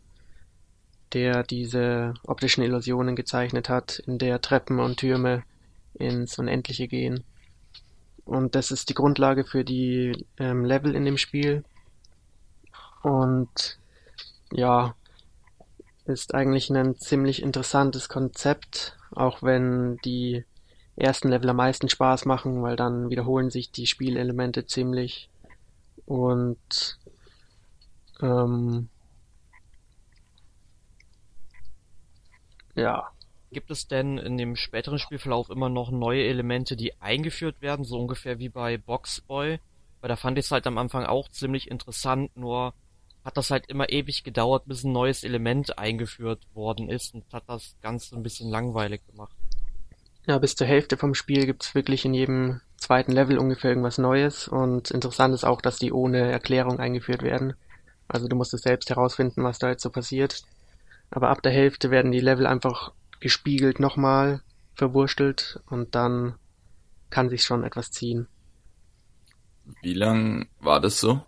der 1.12 1.42
diese 1.42 2.14
optischen 2.24 2.62
Illusionen 2.62 3.16
gezeichnet 3.16 3.68
hat, 3.68 3.98
in 4.06 4.18
der 4.18 4.40
Treppen 4.40 4.78
und 4.78 4.98
Türme 4.98 5.42
ins 5.94 6.38
Unendliche 6.38 6.88
gehen. 6.88 7.24
Und 8.24 8.54
das 8.54 8.70
ist 8.70 8.88
die 8.88 8.94
Grundlage 8.94 9.44
für 9.44 9.64
die 9.64 10.24
ähm, 10.38 10.64
Level 10.64 10.94
in 10.94 11.04
dem 11.04 11.18
Spiel. 11.18 11.64
Und 13.02 13.78
ja, 14.52 14.94
ist 16.04 16.34
eigentlich 16.34 16.70
ein 16.70 16.96
ziemlich 16.96 17.42
interessantes 17.42 18.08
Konzept, 18.08 18.96
auch 19.12 19.42
wenn 19.42 19.96
die 20.04 20.44
ersten 20.96 21.28
Level 21.28 21.48
am 21.50 21.56
meisten 21.56 21.88
Spaß 21.88 22.26
machen, 22.26 22.62
weil 22.62 22.76
dann 22.76 23.10
wiederholen 23.10 23.50
sich 23.50 23.70
die 23.70 23.86
Spielelemente 23.86 24.66
ziemlich. 24.66 25.28
Und 26.06 26.98
ähm, 28.20 28.88
ja. 32.74 33.10
Gibt 33.52 33.70
es 33.70 33.88
denn 33.88 34.18
in 34.18 34.38
dem 34.38 34.54
späteren 34.54 34.98
Spielverlauf 34.98 35.50
immer 35.50 35.68
noch 35.68 35.90
neue 35.90 36.24
Elemente, 36.24 36.76
die 36.76 37.00
eingeführt 37.00 37.60
werden, 37.60 37.84
so 37.84 37.98
ungefähr 37.98 38.38
wie 38.38 38.48
bei 38.48 38.78
Boxboy? 38.78 39.58
Weil 40.00 40.08
da 40.08 40.16
fand 40.16 40.38
ich 40.38 40.44
es 40.44 40.50
halt 40.50 40.66
am 40.66 40.78
Anfang 40.78 41.04
auch 41.04 41.28
ziemlich 41.28 41.70
interessant, 41.70 42.36
nur 42.36 42.74
hat 43.24 43.36
das 43.36 43.50
halt 43.50 43.66
immer 43.66 43.90
ewig 43.90 44.24
gedauert, 44.24 44.64
bis 44.66 44.84
ein 44.84 44.92
neues 44.92 45.24
Element 45.24 45.78
eingeführt 45.78 46.40
worden 46.54 46.88
ist 46.88 47.14
und 47.14 47.24
hat 47.32 47.44
das 47.48 47.76
Ganze 47.82 48.16
ein 48.16 48.22
bisschen 48.22 48.50
langweilig 48.50 49.02
gemacht. 49.10 49.34
Ja, 50.26 50.38
bis 50.38 50.54
zur 50.54 50.66
Hälfte 50.66 50.96
vom 50.96 51.14
Spiel 51.14 51.46
gibt's 51.46 51.74
wirklich 51.74 52.04
in 52.04 52.14
jedem 52.14 52.60
zweiten 52.76 53.12
Level 53.12 53.38
ungefähr 53.38 53.70
irgendwas 53.70 53.98
Neues 53.98 54.48
und 54.48 54.90
interessant 54.90 55.34
ist 55.34 55.44
auch, 55.44 55.60
dass 55.60 55.78
die 55.78 55.92
ohne 55.92 56.30
Erklärung 56.30 56.78
eingeführt 56.78 57.22
werden. 57.22 57.54
Also 58.08 58.26
du 58.26 58.36
musst 58.36 58.54
es 58.54 58.62
selbst 58.62 58.90
herausfinden, 58.90 59.44
was 59.44 59.58
da 59.58 59.68
jetzt 59.68 59.82
so 59.82 59.90
passiert. 59.90 60.42
Aber 61.10 61.28
ab 61.30 61.42
der 61.42 61.52
Hälfte 61.52 61.90
werden 61.90 62.12
die 62.12 62.20
Level 62.20 62.46
einfach 62.46 62.92
gespiegelt 63.18 63.80
nochmal, 63.80 64.42
verwurstelt 64.74 65.60
und 65.66 65.94
dann 65.94 66.34
kann 67.10 67.28
sich 67.28 67.42
schon 67.42 67.64
etwas 67.64 67.90
ziehen. 67.90 68.28
Wie 69.82 69.94
lang 69.94 70.48
war 70.60 70.80
das 70.80 71.00
so 71.00 71.22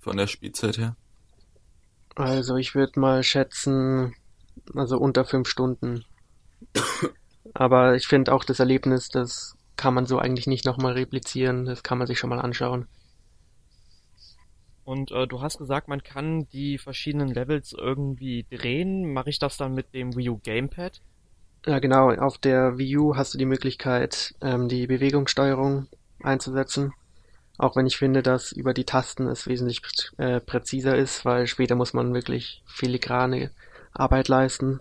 von 0.00 0.16
der 0.16 0.26
Spielzeit 0.26 0.78
her? 0.78 0.96
Also 2.14 2.56
ich 2.56 2.74
würde 2.74 3.00
mal 3.00 3.22
schätzen, 3.22 4.14
also 4.74 4.98
unter 4.98 5.24
fünf 5.24 5.48
Stunden. 5.48 6.04
Aber 7.54 7.94
ich 7.94 8.06
finde 8.06 8.32
auch 8.32 8.44
das 8.44 8.60
Erlebnis, 8.60 9.08
das 9.08 9.56
kann 9.76 9.94
man 9.94 10.06
so 10.06 10.18
eigentlich 10.18 10.46
nicht 10.46 10.64
nochmal 10.64 10.92
replizieren, 10.92 11.64
das 11.64 11.82
kann 11.82 11.98
man 11.98 12.06
sich 12.06 12.18
schon 12.18 12.30
mal 12.30 12.40
anschauen. 12.40 12.86
Und 14.84 15.10
äh, 15.12 15.26
du 15.26 15.40
hast 15.40 15.58
gesagt, 15.58 15.88
man 15.88 16.02
kann 16.02 16.46
die 16.48 16.78
verschiedenen 16.78 17.28
Levels 17.28 17.72
irgendwie 17.72 18.44
drehen. 18.50 19.12
Mache 19.12 19.30
ich 19.30 19.38
das 19.38 19.56
dann 19.56 19.74
mit 19.74 19.94
dem 19.94 20.14
Wii 20.14 20.30
U 20.30 20.40
Gamepad? 20.42 21.00
Ja, 21.66 21.78
genau. 21.78 22.10
Auf 22.10 22.36
der 22.38 22.76
Wii 22.76 22.98
U 22.98 23.16
hast 23.16 23.32
du 23.32 23.38
die 23.38 23.46
Möglichkeit, 23.46 24.34
ähm, 24.42 24.68
die 24.68 24.86
Bewegungssteuerung 24.86 25.86
einzusetzen. 26.22 26.92
Auch 27.56 27.76
wenn 27.76 27.86
ich 27.86 27.96
finde, 27.96 28.22
dass 28.22 28.52
über 28.52 28.74
die 28.74 28.84
Tasten 28.84 29.26
es 29.26 29.46
wesentlich 29.46 29.80
äh, 30.18 30.40
präziser 30.40 30.96
ist, 30.96 31.24
weil 31.24 31.46
später 31.46 31.76
muss 31.76 31.94
man 31.94 32.12
wirklich 32.12 32.62
filigrane 32.66 33.50
Arbeit 33.92 34.28
leisten. 34.28 34.80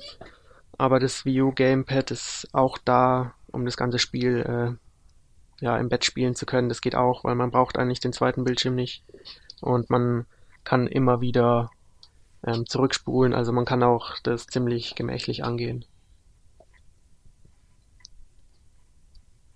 Aber 0.77 0.99
das 0.99 1.23
Wii 1.23 1.41
U 1.43 1.51
Gamepad 1.51 2.11
ist 2.11 2.49
auch 2.51 2.77
da, 2.77 3.35
um 3.51 3.63
das 3.63 3.77
ganze 3.77 3.99
Spiel 3.99 4.77
äh, 5.61 5.63
ja 5.63 5.77
im 5.77 5.87
Bett 5.87 6.03
spielen 6.03 6.35
zu 6.35 6.45
können. 6.45 6.67
Das 6.67 6.81
geht 6.81 6.95
auch, 6.95 7.23
weil 7.23 7.35
man 7.35 7.51
braucht 7.51 7.77
eigentlich 7.77 7.99
den 7.99 8.11
zweiten 8.11 8.43
Bildschirm 8.43 8.75
nicht 8.75 9.03
und 9.63 9.89
man 9.89 10.25
kann 10.63 10.87
immer 10.87 11.21
wieder 11.21 11.69
ähm, 12.45 12.65
zurückspulen. 12.67 13.33
Also 13.33 13.51
man 13.51 13.65
kann 13.65 13.83
auch 13.83 14.17
das 14.23 14.47
ziemlich 14.47 14.95
gemächlich 14.95 15.43
angehen. 15.43 15.85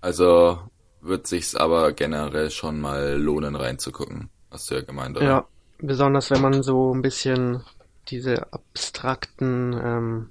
Also 0.01 0.59
wird 1.01 1.27
sich's 1.27 1.55
aber 1.55 1.91
generell 1.91 2.49
schon 2.49 2.79
mal 2.79 3.17
lohnen 3.17 3.55
reinzugucken, 3.55 4.29
hast 4.51 4.69
du 4.69 4.75
ja 4.75 4.81
gemeint, 4.81 5.17
oder? 5.17 5.25
Ja, 5.25 5.47
besonders 5.79 6.29
wenn 6.31 6.41
man 6.41 6.63
so 6.63 6.93
ein 6.93 7.01
bisschen 7.01 7.63
diese 8.09 8.53
abstrakten 8.53 9.73
ähm, 9.73 10.29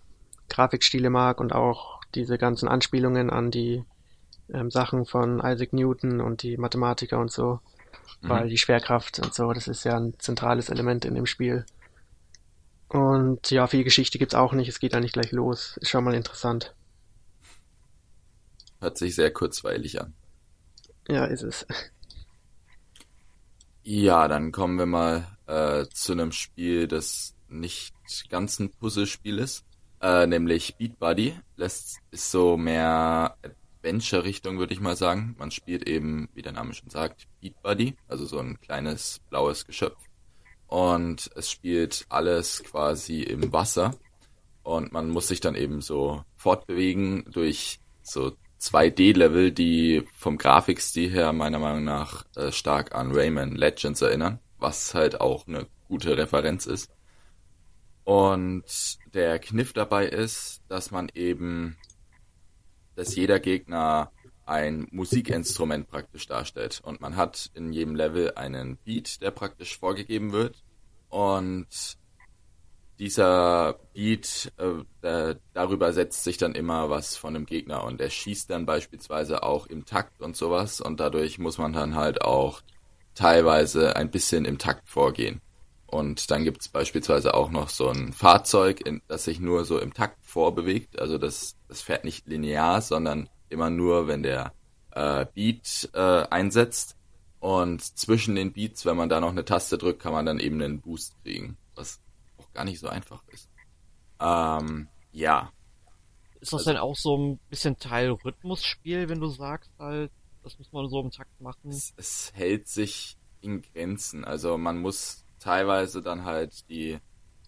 Grafikstile 0.48 1.10
mag 1.10 1.40
und 1.40 1.52
auch 1.52 2.00
diese 2.14 2.38
ganzen 2.38 2.68
Anspielungen 2.68 3.30
an 3.30 3.50
die 3.50 3.84
ähm, 4.52 4.70
Sachen 4.70 5.04
von 5.04 5.40
Isaac 5.40 5.72
Newton 5.72 6.20
und 6.20 6.42
die 6.42 6.56
Mathematiker 6.56 7.18
und 7.18 7.30
so, 7.30 7.60
mhm. 8.20 8.28
weil 8.28 8.48
die 8.48 8.58
Schwerkraft 8.58 9.18
und 9.18 9.34
so, 9.34 9.52
das 9.52 9.68
ist 9.68 9.84
ja 9.84 9.96
ein 9.96 10.14
zentrales 10.18 10.68
Element 10.68 11.04
in 11.04 11.14
dem 11.14 11.26
Spiel. 11.26 11.64
Und 12.88 13.50
ja, 13.50 13.66
viel 13.66 13.84
Geschichte 13.84 14.18
gibt's 14.18 14.34
auch 14.34 14.52
nicht, 14.52 14.68
es 14.68 14.78
geht 14.78 14.94
eigentlich 14.94 15.12
gleich 15.12 15.32
los. 15.32 15.76
Ist 15.80 15.90
schon 15.90 16.04
mal 16.04 16.14
interessant. 16.14 16.74
Hört 18.80 18.98
sich 18.98 19.14
sehr 19.14 19.32
kurzweilig 19.32 20.00
an. 20.00 20.14
Ja, 21.08 21.24
ist 21.24 21.42
es. 21.42 21.66
Ja, 23.82 24.26
dann 24.28 24.52
kommen 24.52 24.78
wir 24.78 24.86
mal 24.86 25.26
äh, 25.46 25.86
zu 25.92 26.12
einem 26.12 26.32
Spiel, 26.32 26.88
das 26.88 27.34
nicht 27.48 27.94
ganz 28.28 28.58
ein 28.58 28.70
Puzzlespiel 28.70 29.38
ist, 29.38 29.64
äh, 30.00 30.26
nämlich 30.26 30.76
Beat 30.76 30.98
Buddy. 30.98 31.38
Lässt 31.54 31.98
ist 32.10 32.30
so 32.30 32.56
mehr 32.56 33.36
Adventure-Richtung, 33.86 34.58
würde 34.58 34.74
ich 34.74 34.80
mal 34.80 34.96
sagen. 34.96 35.36
Man 35.38 35.50
spielt 35.50 35.88
eben, 35.88 36.28
wie 36.34 36.42
der 36.42 36.52
Name 36.52 36.74
schon 36.74 36.90
sagt, 36.90 37.26
Beat 37.40 37.62
Buddy, 37.62 37.96
also 38.08 38.26
so 38.26 38.38
ein 38.38 38.60
kleines 38.60 39.20
blaues 39.30 39.66
Geschöpf. 39.66 39.96
Und 40.66 41.30
es 41.36 41.50
spielt 41.50 42.04
alles 42.08 42.64
quasi 42.64 43.22
im 43.22 43.52
Wasser. 43.52 43.94
Und 44.64 44.92
man 44.92 45.10
muss 45.10 45.28
sich 45.28 45.40
dann 45.40 45.54
eben 45.54 45.80
so 45.80 46.24
fortbewegen 46.36 47.24
durch 47.30 47.78
so 48.02 48.32
2D-Level, 48.60 49.52
die 49.52 50.04
vom 50.16 50.38
Grafikstil 50.38 51.10
her 51.10 51.32
meiner 51.32 51.60
Meinung 51.60 51.84
nach 51.84 52.24
äh, 52.34 52.50
stark 52.50 52.94
an 52.94 53.12
Rayman 53.12 53.54
Legends 53.54 54.02
erinnern, 54.02 54.40
was 54.58 54.94
halt 54.94 55.20
auch 55.20 55.46
eine 55.46 55.68
gute 55.86 56.16
Referenz 56.16 56.66
ist. 56.66 56.90
Und 58.02 58.64
der 59.14 59.38
Kniff 59.38 59.72
dabei 59.72 60.06
ist, 60.06 60.62
dass 60.68 60.90
man 60.90 61.08
eben, 61.14 61.76
dass 62.96 63.14
jeder 63.14 63.38
Gegner 63.38 64.10
ein 64.44 64.88
Musikinstrument 64.90 65.88
praktisch 65.88 66.26
darstellt. 66.26 66.80
Und 66.82 67.00
man 67.00 67.16
hat 67.16 67.50
in 67.54 67.72
jedem 67.72 67.94
Level 67.94 68.32
einen 68.34 68.76
Beat, 68.78 69.22
der 69.22 69.30
praktisch 69.30 69.78
vorgegeben 69.78 70.32
wird. 70.32 70.62
Und 71.08 71.98
dieser 72.98 73.78
Beat, 73.92 74.52
äh, 75.02 75.34
darüber 75.52 75.92
setzt 75.92 76.24
sich 76.24 76.38
dann 76.38 76.54
immer 76.54 76.88
was 76.90 77.16
von 77.16 77.34
dem 77.34 77.46
Gegner 77.46 77.84
und 77.84 78.00
er 78.00 78.08
schießt 78.08 78.48
dann 78.48 78.64
beispielsweise 78.64 79.42
auch 79.42 79.66
im 79.66 79.84
Takt 79.84 80.22
und 80.22 80.34
sowas 80.34 80.80
und 80.80 80.98
dadurch 80.98 81.38
muss 81.38 81.58
man 81.58 81.74
dann 81.74 81.94
halt 81.94 82.22
auch 82.22 82.62
teilweise 83.14 83.96
ein 83.96 84.10
bisschen 84.10 84.44
im 84.44 84.58
Takt 84.58 84.88
vorgehen. 84.88 85.40
Und 85.86 86.30
dann 86.30 86.44
gibt's 86.44 86.68
beispielsweise 86.68 87.34
auch 87.34 87.50
noch 87.50 87.68
so 87.68 87.88
ein 87.88 88.12
Fahrzeug, 88.12 88.80
in, 88.80 89.02
das 89.08 89.24
sich 89.24 89.40
nur 89.40 89.64
so 89.64 89.78
im 89.78 89.94
Takt 89.94 90.18
vorbewegt. 90.22 90.98
Also 90.98 91.16
das, 91.16 91.55
das 91.68 91.80
fährt 91.80 92.04
nicht 92.04 92.26
linear, 92.26 92.80
sondern 92.80 93.28
immer 93.48 93.70
nur, 93.70 94.08
wenn 94.08 94.22
der 94.22 94.52
äh, 94.92 95.26
Beat 95.34 95.90
äh, 95.92 96.26
einsetzt. 96.28 96.96
Und 97.38 97.82
zwischen 97.82 98.34
den 98.34 98.52
Beats, 98.52 98.84
wenn 98.86 98.96
man 98.96 99.08
da 99.08 99.20
noch 99.20 99.30
eine 99.30 99.44
Taste 99.44 99.78
drückt, 99.78 100.02
kann 100.02 100.12
man 100.12 100.26
dann 100.26 100.40
eben 100.40 100.60
einen 100.60 100.80
Boost 100.80 101.14
kriegen. 101.22 101.56
Was 101.74 102.00
auch 102.38 102.52
gar 102.52 102.64
nicht 102.64 102.80
so 102.80 102.88
einfach 102.88 103.22
ist. 103.28 103.48
Ähm, 104.20 104.88
ja. 105.12 105.52
Ist 106.40 106.52
das 106.52 106.60
also, 106.60 106.70
denn 106.70 106.80
auch 106.80 106.96
so 106.96 107.16
ein 107.16 107.38
bisschen 107.50 107.78
Teil 107.78 108.10
Rhythmusspiel, 108.10 109.08
wenn 109.08 109.20
du 109.20 109.28
sagst 109.28 109.70
halt, 109.78 110.10
das 110.42 110.58
muss 110.58 110.72
man 110.72 110.88
so 110.88 111.00
im 111.00 111.10
Takt 111.10 111.40
machen? 111.40 111.70
Es, 111.70 111.92
es 111.96 112.32
hält 112.34 112.68
sich 112.68 113.16
in 113.40 113.62
Grenzen. 113.62 114.24
Also 114.24 114.56
man 114.56 114.78
muss 114.78 115.24
teilweise 115.38 116.02
dann 116.02 116.24
halt 116.24 116.68
die 116.68 116.98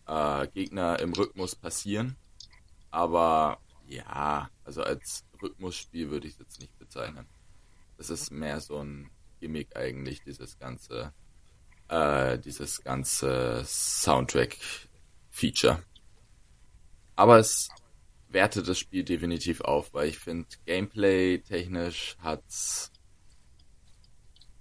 äh, 0.06 0.48
Gegner 0.48 0.98
im 1.00 1.12
Rhythmus 1.12 1.54
passieren. 1.54 2.16
Aber 2.90 3.58
ja, 3.88 4.50
also 4.64 4.82
als 4.82 5.24
Rhythmusspiel 5.42 6.10
würde 6.10 6.26
ich 6.26 6.34
es 6.34 6.40
jetzt 6.40 6.60
nicht 6.60 6.78
bezeichnen. 6.78 7.26
Es 7.96 8.10
ist 8.10 8.30
mehr 8.30 8.60
so 8.60 8.78
ein 8.78 9.10
Gimmick 9.40 9.76
eigentlich, 9.76 10.22
dieses 10.22 10.58
ganze, 10.58 11.12
äh, 11.88 12.38
dieses 12.38 12.82
ganze 12.82 13.62
Soundtrack-Feature. 13.64 15.82
Aber 17.16 17.38
es 17.38 17.68
wertet 18.28 18.68
das 18.68 18.78
Spiel 18.78 19.04
definitiv 19.04 19.62
auf, 19.62 19.94
weil 19.94 20.08
ich 20.08 20.18
finde, 20.18 20.48
Gameplay 20.66 21.38
technisch 21.38 22.16
hat's 22.20 22.92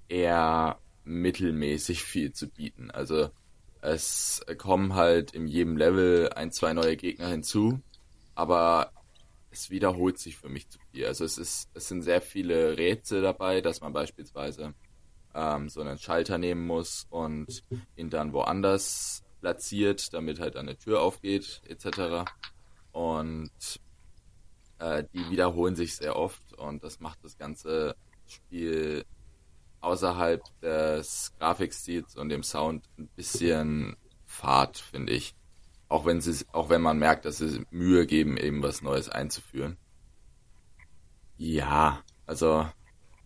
eher 0.08 0.80
mittelmäßig 1.04 2.04
viel 2.04 2.32
zu 2.32 2.48
bieten. 2.48 2.92
Also 2.92 3.30
es 3.82 4.42
kommen 4.58 4.96
halt 4.96 5.32
in 5.32 5.48
jedem 5.48 5.76
Level 5.76 6.30
ein, 6.34 6.52
zwei 6.52 6.74
neue 6.74 6.96
Gegner 6.96 7.28
hinzu, 7.28 7.82
aber 8.36 8.92
es 9.52 9.70
wiederholt 9.70 10.20
sich 10.20 10.38
für 10.38 10.50
mich 10.50 10.70
zu 10.70 10.80
viel. 10.92 11.06
Also 11.06 11.26
es 11.26 11.38
ist, 11.38 11.70
es 11.74 11.88
sind 11.88 12.02
sehr 12.02 12.22
viele 12.22 12.78
Rätsel 12.78 13.22
dabei, 13.22 13.62
dass 13.62 13.82
man 13.82 13.94
beispielsweise 13.94 14.74
ähm, 15.34 15.70
so 15.70 15.82
einen 15.82 15.98
Schalter 15.98 16.38
nehmen 16.38 16.66
muss 16.66 17.06
und 17.10 17.64
ihn 17.96 18.10
dann 18.10 18.34
woanders 18.34 19.24
platziert, 19.40 20.14
damit 20.14 20.40
halt 20.40 20.56
eine 20.58 20.78
Tür 20.78 21.02
aufgeht, 21.02 21.62
etc. 21.68 22.30
Und 22.92 23.52
äh, 24.80 25.04
die 25.14 25.30
wiederholen 25.30 25.76
sich 25.76 25.96
sehr 25.96 26.16
oft 26.16 26.54
und 26.54 26.84
das 26.84 27.00
macht 27.00 27.24
das 27.24 27.38
ganze 27.38 27.96
Spiel 28.28 29.06
außerhalb 29.80 30.42
des 30.62 31.34
Grafikstils 31.38 32.16
und 32.16 32.30
dem 32.30 32.44
Sound 32.44 32.86
ein 32.98 33.08
bisschen 33.16 33.96
fad, 34.26 34.78
finde 34.78 35.14
ich. 35.14 35.36
Auch 35.90 36.06
wenn 36.06 36.22
sie, 36.22 36.46
auch 36.52 36.70
wenn 36.70 36.82
man 36.82 37.00
merkt, 37.00 37.26
dass 37.26 37.38
sie 37.38 37.66
Mühe 37.72 38.06
geben, 38.06 38.38
eben 38.38 38.62
was 38.62 38.82
Neues 38.82 39.10
einzuführen. 39.10 39.78
Ja, 41.38 42.04
also 42.26 42.68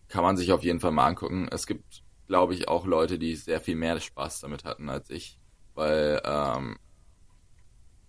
kann 0.09 0.23
man 0.23 0.37
sich 0.37 0.51
auf 0.51 0.63
jeden 0.63 0.79
Fall 0.79 0.91
mal 0.91 1.07
angucken. 1.07 1.47
Es 1.49 1.65
gibt, 1.65 2.03
glaube 2.27 2.53
ich, 2.53 2.67
auch 2.67 2.85
Leute, 2.85 3.17
die 3.17 3.35
sehr 3.35 3.61
viel 3.61 3.75
mehr 3.75 3.99
Spaß 3.99 4.41
damit 4.41 4.63
hatten 4.65 4.89
als 4.89 5.09
ich, 5.09 5.39
weil 5.73 6.21
ähm, 6.23 6.77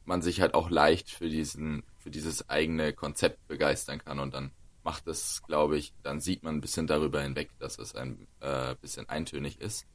man 0.04 0.20
sich 0.20 0.40
halt 0.40 0.54
auch 0.54 0.68
leicht 0.68 1.10
für 1.10 1.28
diesen, 1.28 1.84
für 1.98 2.10
dieses 2.10 2.48
eigene 2.50 2.92
Konzept 2.92 3.46
begeistern 3.46 3.98
kann 4.04 4.18
und 4.18 4.34
dann 4.34 4.50
macht 4.84 5.06
es, 5.06 5.42
glaube 5.46 5.78
ich, 5.78 5.94
dann 6.02 6.20
sieht 6.20 6.42
man 6.42 6.56
ein 6.56 6.60
bisschen 6.60 6.86
darüber 6.86 7.22
hinweg, 7.22 7.50
dass 7.60 7.78
es 7.78 7.94
ein 7.94 8.26
äh, 8.40 8.74
bisschen 8.80 9.08
eintönig 9.08 9.60
ist. 9.60 9.86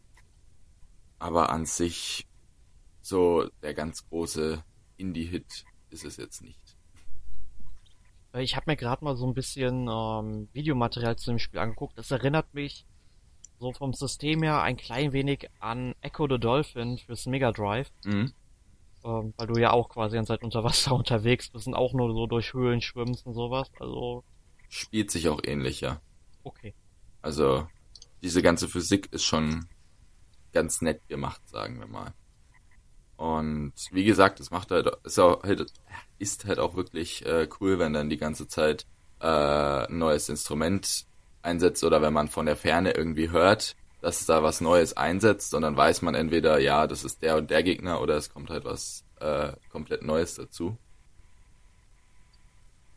Aber 1.19 1.49
an 1.49 1.65
sich 1.65 2.25
so 3.07 3.49
der 3.61 3.73
ganz 3.73 4.07
große 4.09 4.63
Indie-Hit 4.97 5.65
ist 5.89 6.03
es 6.03 6.17
jetzt 6.17 6.41
nicht. 6.41 6.59
Ich 8.35 8.55
habe 8.55 8.69
mir 8.69 8.75
gerade 8.75 9.03
mal 9.03 9.15
so 9.15 9.25
ein 9.25 9.33
bisschen 9.33 9.87
ähm, 9.89 10.49
Videomaterial 10.53 11.15
zu 11.15 11.31
dem 11.31 11.39
Spiel 11.39 11.59
angeguckt. 11.59 11.97
Das 11.97 12.11
erinnert 12.11 12.53
mich 12.53 12.85
so 13.59 13.71
vom 13.71 13.93
System 13.93 14.43
her 14.43 14.61
ein 14.61 14.77
klein 14.77 15.13
wenig 15.13 15.49
an 15.59 15.95
Echo 16.01 16.27
the 16.29 16.37
Dolphin 16.37 16.97
fürs 16.97 17.25
Mega 17.25 17.51
Drive. 17.51 17.89
Mhm. 18.03 18.33
Ähm, 19.03 19.33
weil 19.37 19.47
du 19.47 19.59
ja 19.59 19.71
auch 19.71 19.89
quasi 19.89 20.17
ganz 20.17 20.27
Zeit 20.27 20.43
unter 20.43 20.63
Wasser 20.63 20.91
unterwegs 20.95 21.49
bist 21.49 21.67
und 21.67 21.73
auch 21.73 21.93
nur 21.93 22.13
so 22.13 22.27
durch 22.27 22.53
Höhlen 22.53 22.81
schwimmst 22.81 23.25
und 23.25 23.33
sowas. 23.33 23.71
Also 23.79 24.23
spielt 24.69 25.11
sich 25.11 25.29
auch 25.29 25.41
ähnlich, 25.43 25.81
ja. 25.81 26.01
Okay. 26.43 26.73
Also, 27.21 27.67
diese 28.21 28.41
ganze 28.41 28.67
Physik 28.67 29.11
ist 29.11 29.23
schon 29.23 29.67
ganz 30.51 30.81
nett 30.81 31.07
gemacht, 31.07 31.41
sagen 31.47 31.79
wir 31.79 31.87
mal. 31.87 32.13
Und 33.17 33.73
wie 33.91 34.03
gesagt, 34.05 34.39
es 34.39 34.51
macht 34.51 34.71
halt, 34.71 34.87
ist, 35.03 35.19
auch, 35.19 35.43
halt, 35.43 35.73
ist 36.19 36.45
halt 36.45 36.59
auch 36.59 36.75
wirklich 36.75 37.25
äh, 37.25 37.49
cool, 37.59 37.79
wenn 37.79 37.93
dann 37.93 38.09
die 38.09 38.17
ganze 38.17 38.47
Zeit 38.47 38.85
äh, 39.19 39.25
ein 39.25 39.97
neues 39.97 40.29
Instrument 40.29 41.05
einsetzt 41.41 41.83
oder 41.83 42.01
wenn 42.01 42.13
man 42.13 42.27
von 42.27 42.45
der 42.45 42.55
Ferne 42.55 42.91
irgendwie 42.91 43.31
hört, 43.31 43.75
dass 44.01 44.25
da 44.27 44.43
was 44.43 44.61
Neues 44.61 44.95
einsetzt 44.95 45.55
und 45.55 45.63
dann 45.63 45.75
weiß 45.75 46.03
man 46.03 46.13
entweder, 46.13 46.59
ja, 46.59 46.85
das 46.85 47.03
ist 47.03 47.23
der 47.23 47.37
und 47.37 47.49
der 47.49 47.63
Gegner 47.63 48.01
oder 48.01 48.15
es 48.15 48.31
kommt 48.31 48.51
halt 48.51 48.65
was 48.65 49.03
äh, 49.19 49.53
komplett 49.71 50.03
Neues 50.03 50.35
dazu. 50.35 50.77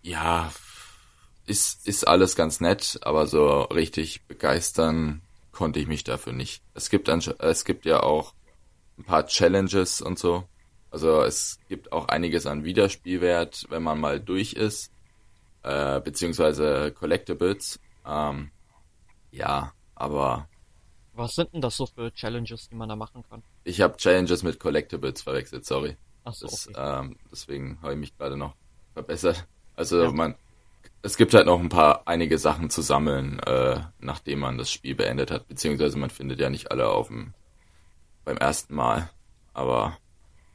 Ja, 0.03 0.53
ist, 1.47 1.87
ist 1.87 2.07
alles 2.07 2.37
ganz 2.37 2.61
nett, 2.61 2.99
aber 3.03 3.27
so 3.27 3.63
richtig 3.63 4.27
begeistern 4.27 5.23
konnte 5.53 5.81
ich 5.81 5.87
mich 5.87 6.05
dafür 6.05 6.33
nicht. 6.33 6.63
Es 6.75 6.91
gibt, 6.91 7.09
es 7.09 7.65
gibt 7.65 7.87
ja 7.87 8.03
auch 8.03 8.35
ein 9.01 9.05
paar 9.05 9.27
Challenges 9.27 10.01
und 10.01 10.19
so. 10.19 10.45
Also 10.91 11.23
es 11.23 11.59
gibt 11.69 11.93
auch 11.93 12.09
einiges 12.09 12.47
an 12.47 12.65
Wiederspielwert, 12.65 13.67
wenn 13.71 13.83
man 13.83 14.01
mal 14.01 14.21
durch 14.21 14.55
ist, 14.55 14.93
äh, 15.63 16.01
beziehungsweise 16.01 16.93
Collectibles. 16.93 17.81
Ähm, 18.07 18.51
ja, 19.31 19.73
aber. 19.95 20.49
Was 21.15 21.35
sind 21.35 21.53
denn 21.53 21.61
das 21.61 21.77
so 21.77 21.87
für 21.87 22.13
Challenges, 22.13 22.69
die 22.69 22.75
man 22.75 22.89
da 22.89 22.97
machen 22.97 23.25
kann? 23.29 23.43
Ich 23.65 23.81
habe 23.81 23.97
Challenges 23.97 24.43
mit 24.43 24.59
Collectibles 24.59 25.23
verwechselt, 25.23 25.65
sorry. 25.65 25.97
Ach 26.25 26.35
so, 26.35 26.47
das, 26.47 26.69
okay. 26.69 26.77
ähm, 26.79 27.17
deswegen 27.31 27.79
habe 27.83 27.93
ich 27.95 27.99
mich 27.99 28.17
gerade 28.17 28.37
noch 28.37 28.55
verbessert. 28.95 29.47
Also 29.77 30.03
ja. 30.03 30.11
man, 30.11 30.35
es 31.03 31.17
gibt 31.17 31.35
halt 31.35 31.47
noch 31.47 31.61
ein 31.61 31.69
paar 31.69 32.07
einige 32.07 32.39
Sachen 32.39 32.69
zu 32.69 32.83
sammeln, 32.83 33.39
äh, 33.41 33.81
nachdem 34.01 34.41
man 34.41 34.59
das 34.59 34.71
Spiel 34.71 34.95
beendet 34.95 35.31
hat, 35.31 35.49
beziehungsweise 35.49 35.99
man 35.99 36.11
findet 36.11 36.41
ja 36.41 36.51
nicht 36.51 36.71
alle 36.71 36.89
auf 36.89 37.09
dem 37.09 37.33
beim 38.31 38.39
ersten 38.39 38.75
Mal. 38.75 39.11
Aber 39.53 39.99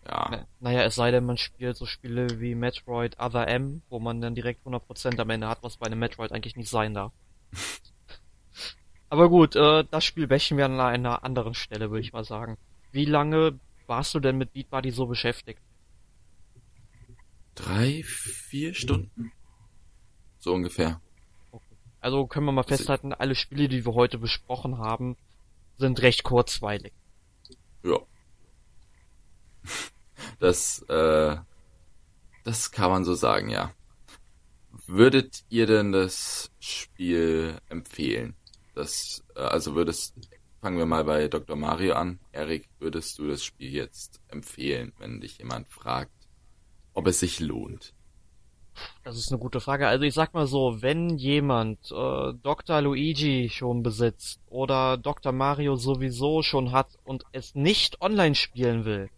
ja. 0.05 0.45
Naja, 0.59 0.83
es 0.83 0.95
sei 0.95 1.11
denn, 1.11 1.25
man 1.25 1.37
spielt 1.37 1.75
so 1.75 1.85
Spiele 1.85 2.39
wie 2.39 2.55
Metroid 2.55 3.19
Other 3.19 3.47
M, 3.47 3.81
wo 3.89 3.99
man 3.99 4.21
dann 4.21 4.35
direkt 4.35 4.65
100% 4.65 5.19
am 5.19 5.29
Ende 5.29 5.47
hat, 5.47 5.61
was 5.61 5.77
bei 5.77 5.87
einem 5.87 5.99
Metroid 5.99 6.31
eigentlich 6.31 6.55
nicht 6.55 6.69
sein 6.69 6.93
darf. 6.93 7.11
Aber 9.09 9.29
gut, 9.29 9.55
äh, 9.55 9.83
das 9.89 10.05
Spiel 10.05 10.29
wäschen 10.29 10.57
wir 10.57 10.65
an 10.65 10.79
einer 10.79 11.23
anderen 11.23 11.53
Stelle, 11.53 11.89
würde 11.89 12.01
ich 12.01 12.13
mal 12.13 12.23
sagen. 12.23 12.57
Wie 12.91 13.05
lange 13.05 13.59
warst 13.87 14.13
du 14.15 14.19
denn 14.19 14.37
mit 14.37 14.53
Beat 14.53 14.69
Buddy 14.69 14.91
so 14.91 15.05
beschäftigt? 15.05 15.59
Drei, 17.55 18.03
vier 18.03 18.73
Stunden? 18.73 19.31
So 20.39 20.53
ungefähr. 20.53 21.01
Also 21.99 22.27
können 22.27 22.45
wir 22.45 22.51
mal 22.51 22.63
festhalten, 22.63 23.13
alle 23.13 23.35
Spiele, 23.35 23.67
die 23.67 23.85
wir 23.85 23.93
heute 23.93 24.17
besprochen 24.17 24.77
haben, 24.77 25.17
sind 25.77 26.01
recht 26.01 26.23
kurzweilig. 26.23 26.93
Ja. 27.85 27.99
Das, 30.39 30.81
äh, 30.89 31.37
das 32.43 32.71
kann 32.71 32.89
man 32.91 33.05
so 33.05 33.13
sagen, 33.13 33.49
ja. 33.49 33.73
Würdet 34.87 35.45
ihr 35.49 35.65
denn 35.67 35.91
das 35.91 36.51
Spiel 36.59 37.59
empfehlen? 37.69 38.35
Das, 38.73 39.23
äh, 39.35 39.39
also 39.39 39.75
würdest, 39.75 40.15
fangen 40.61 40.77
wir 40.77 40.85
mal 40.85 41.03
bei 41.05 41.27
Dr. 41.27 41.55
Mario 41.55 41.93
an. 41.93 42.19
Erik, 42.31 42.69
würdest 42.79 43.19
du 43.19 43.27
das 43.27 43.43
Spiel 43.43 43.71
jetzt 43.71 44.19
empfehlen, 44.29 44.93
wenn 44.97 45.21
dich 45.21 45.37
jemand 45.37 45.69
fragt, 45.69 46.11
ob 46.93 47.07
es 47.07 47.19
sich 47.19 47.39
lohnt? 47.39 47.93
Das 49.03 49.17
ist 49.17 49.31
eine 49.31 49.39
gute 49.39 49.59
Frage. 49.59 49.87
Also 49.87 50.03
ich 50.03 50.13
sag 50.13 50.33
mal 50.33 50.47
so, 50.47 50.81
wenn 50.81 51.17
jemand 51.17 51.91
äh, 51.91 52.33
Dr. 52.41 52.81
Luigi 52.81 53.49
schon 53.49 53.83
besitzt 53.83 54.41
oder 54.49 54.97
Dr. 54.97 55.31
Mario 55.31 55.75
sowieso 55.75 56.41
schon 56.41 56.71
hat 56.71 56.87
und 57.03 57.23
es 57.31 57.55
nicht 57.55 58.01
online 58.01 58.35
spielen 58.35 58.85
will, 58.85 59.09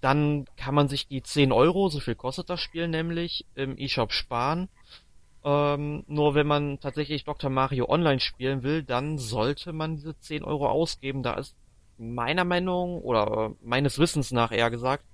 dann 0.00 0.46
kann 0.56 0.74
man 0.74 0.88
sich 0.88 1.06
die 1.06 1.22
10 1.22 1.52
Euro, 1.52 1.88
so 1.88 2.00
viel 2.00 2.16
kostet 2.16 2.50
das 2.50 2.60
Spiel 2.60 2.88
nämlich, 2.88 3.46
im 3.54 3.78
eShop 3.78 4.12
sparen. 4.12 4.68
Ähm, 5.44 6.04
nur 6.06 6.34
wenn 6.34 6.46
man 6.46 6.80
tatsächlich 6.80 7.24
Dr. 7.24 7.50
Mario 7.50 7.88
online 7.88 8.20
spielen 8.20 8.62
will, 8.62 8.82
dann 8.82 9.18
sollte 9.18 9.72
man 9.72 9.96
diese 9.96 10.18
10 10.18 10.44
Euro 10.44 10.68
ausgeben. 10.68 11.22
Da 11.22 11.34
ist 11.34 11.56
meiner 11.98 12.44
Meinung 12.44 13.00
oder 13.00 13.52
meines 13.62 13.98
Wissens 13.98 14.32
nach 14.32 14.52
eher 14.52 14.70
gesagt, 14.70 15.04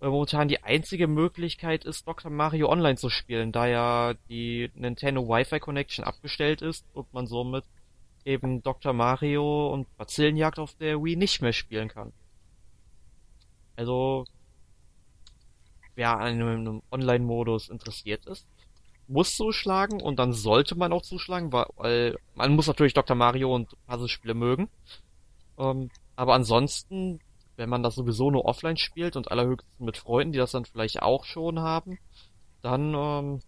momentan 0.00 0.48
die 0.48 0.62
einzige 0.62 1.06
Möglichkeit 1.06 1.84
ist, 1.84 2.06
Dr. 2.06 2.30
Mario 2.30 2.68
Online 2.68 2.96
zu 2.96 3.10
spielen, 3.10 3.52
da 3.52 3.66
ja 3.66 4.14
die 4.28 4.70
Nintendo 4.74 5.28
Wi-Fi 5.28 5.60
Connection 5.60 6.04
abgestellt 6.04 6.62
ist 6.62 6.84
und 6.92 7.12
man 7.12 7.26
somit 7.26 7.64
eben 8.24 8.62
Dr. 8.62 8.92
Mario 8.92 9.72
und 9.72 9.94
Bazillenjagd 9.96 10.58
auf 10.58 10.74
der 10.74 11.02
Wii 11.02 11.16
nicht 11.16 11.42
mehr 11.42 11.52
spielen 11.52 11.88
kann. 11.88 12.12
Also, 13.76 14.24
wer 15.94 16.18
an 16.18 16.40
einem 16.40 16.82
Online-Modus 16.90 17.68
interessiert 17.68 18.26
ist, 18.26 18.46
muss 19.06 19.34
zuschlagen 19.36 20.00
und 20.00 20.18
dann 20.18 20.32
sollte 20.32 20.76
man 20.76 20.92
auch 20.92 21.02
zuschlagen, 21.02 21.52
weil, 21.52 21.66
weil 21.76 22.18
man 22.34 22.54
muss 22.54 22.66
natürlich 22.66 22.94
Dr. 22.94 23.16
Mario 23.16 23.54
und 23.54 23.74
Puzzle-Spiele 23.86 24.34
mögen. 24.34 24.68
Ähm, 25.58 25.90
aber 26.16 26.34
ansonsten 26.34 27.20
wenn 27.56 27.68
man 27.68 27.82
das 27.82 27.94
sowieso 27.94 28.30
nur 28.30 28.44
offline 28.44 28.76
spielt 28.76 29.16
und 29.16 29.30
allerhöchstens 29.30 29.78
mit 29.78 29.96
Freunden, 29.96 30.32
die 30.32 30.38
das 30.38 30.52
dann 30.52 30.64
vielleicht 30.64 31.02
auch 31.02 31.24
schon 31.24 31.60
haben, 31.60 31.98
dann, 32.62 32.94
ähm, 32.94 33.40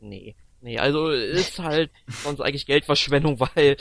nee. 0.00 0.36
Nee, 0.60 0.78
also 0.78 1.10
ist 1.10 1.58
halt 1.60 1.90
sonst 2.08 2.40
eigentlich 2.40 2.66
Geldverschwendung, 2.66 3.38
weil 3.38 3.76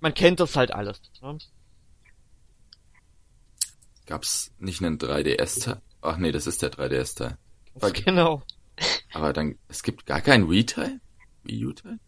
man 0.00 0.14
kennt 0.14 0.40
das 0.40 0.56
halt 0.56 0.72
alles. 0.72 1.00
Ne? 1.22 1.38
Gab's 4.06 4.52
nicht 4.58 4.82
einen 4.82 4.98
3DS-Teil? 4.98 5.80
Ach 6.00 6.16
nee, 6.16 6.32
das 6.32 6.46
ist 6.46 6.62
der 6.62 6.72
3DS-Teil. 6.72 7.38
Genau. 8.04 8.42
Aber 9.12 9.32
dann, 9.32 9.58
es 9.68 9.82
gibt 9.82 10.06
gar 10.06 10.20
keinen 10.20 10.50
Wii-Teil? 10.50 11.00
Wii 11.44 11.66
U-Teil? 11.66 12.00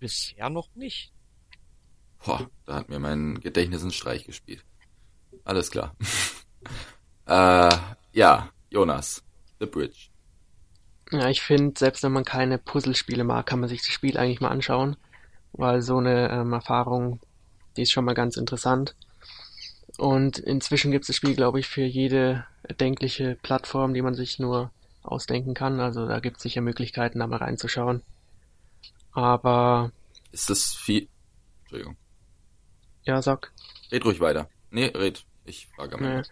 Bisher 0.00 0.50
noch 0.50 0.74
nicht. 0.74 1.12
Boah, 2.24 2.50
da 2.64 2.74
hat 2.74 2.88
mir 2.88 2.98
mein 2.98 3.40
Gedächtnis 3.40 3.82
einen 3.82 3.92
Streich 3.92 4.24
gespielt. 4.24 4.64
Alles 5.46 5.70
klar. 5.70 5.94
äh, 7.26 7.76
ja, 8.12 8.50
Jonas, 8.68 9.22
The 9.60 9.66
Bridge. 9.66 10.08
Ja, 11.12 11.28
ich 11.30 11.40
finde, 11.40 11.78
selbst 11.78 12.02
wenn 12.02 12.12
man 12.12 12.24
keine 12.24 12.58
Puzzlespiele 12.58 13.22
mag, 13.22 13.46
kann 13.46 13.60
man 13.60 13.68
sich 13.68 13.80
das 13.80 13.92
Spiel 13.92 14.18
eigentlich 14.18 14.40
mal 14.40 14.50
anschauen, 14.50 14.96
weil 15.52 15.82
so 15.82 15.98
eine 15.98 16.30
ähm, 16.30 16.52
Erfahrung, 16.52 17.20
die 17.76 17.82
ist 17.82 17.92
schon 17.92 18.04
mal 18.04 18.14
ganz 18.14 18.36
interessant. 18.36 18.96
Und 19.98 20.38
inzwischen 20.38 20.90
gibt 20.90 21.04
es 21.04 21.06
das 21.06 21.16
Spiel, 21.16 21.36
glaube 21.36 21.60
ich, 21.60 21.68
für 21.68 21.84
jede 21.84 22.44
erdenkliche 22.64 23.38
Plattform, 23.40 23.94
die 23.94 24.02
man 24.02 24.14
sich 24.14 24.40
nur 24.40 24.72
ausdenken 25.04 25.54
kann. 25.54 25.78
Also 25.78 26.08
da 26.08 26.18
gibt 26.18 26.38
es 26.38 26.42
sicher 26.42 26.60
Möglichkeiten, 26.60 27.20
da 27.20 27.28
mal 27.28 27.36
reinzuschauen. 27.36 28.02
Aber. 29.12 29.92
Ist 30.32 30.50
das 30.50 30.74
viel. 30.74 31.06
Entschuldigung. 31.62 31.96
Ja, 33.04 33.22
sag. 33.22 33.52
Red 33.92 34.04
ruhig 34.04 34.18
weiter. 34.18 34.48
Nee, 34.70 34.86
red. 34.86 35.24
Ich 35.46 35.68
frage 35.68 35.96
mal. 35.96 36.24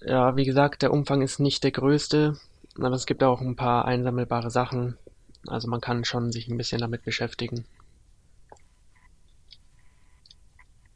Ja, 0.00 0.36
wie 0.36 0.44
gesagt, 0.44 0.82
der 0.82 0.92
Umfang 0.92 1.22
ist 1.22 1.40
nicht 1.40 1.64
der 1.64 1.72
größte, 1.72 2.38
aber 2.76 2.94
es 2.94 3.06
gibt 3.06 3.22
auch 3.24 3.40
ein 3.40 3.56
paar 3.56 3.84
einsammelbare 3.86 4.50
Sachen. 4.50 4.96
Also 5.46 5.68
man 5.68 5.80
kann 5.80 6.04
schon 6.04 6.30
sich 6.30 6.48
ein 6.48 6.56
bisschen 6.56 6.80
damit 6.80 7.02
beschäftigen. 7.02 7.64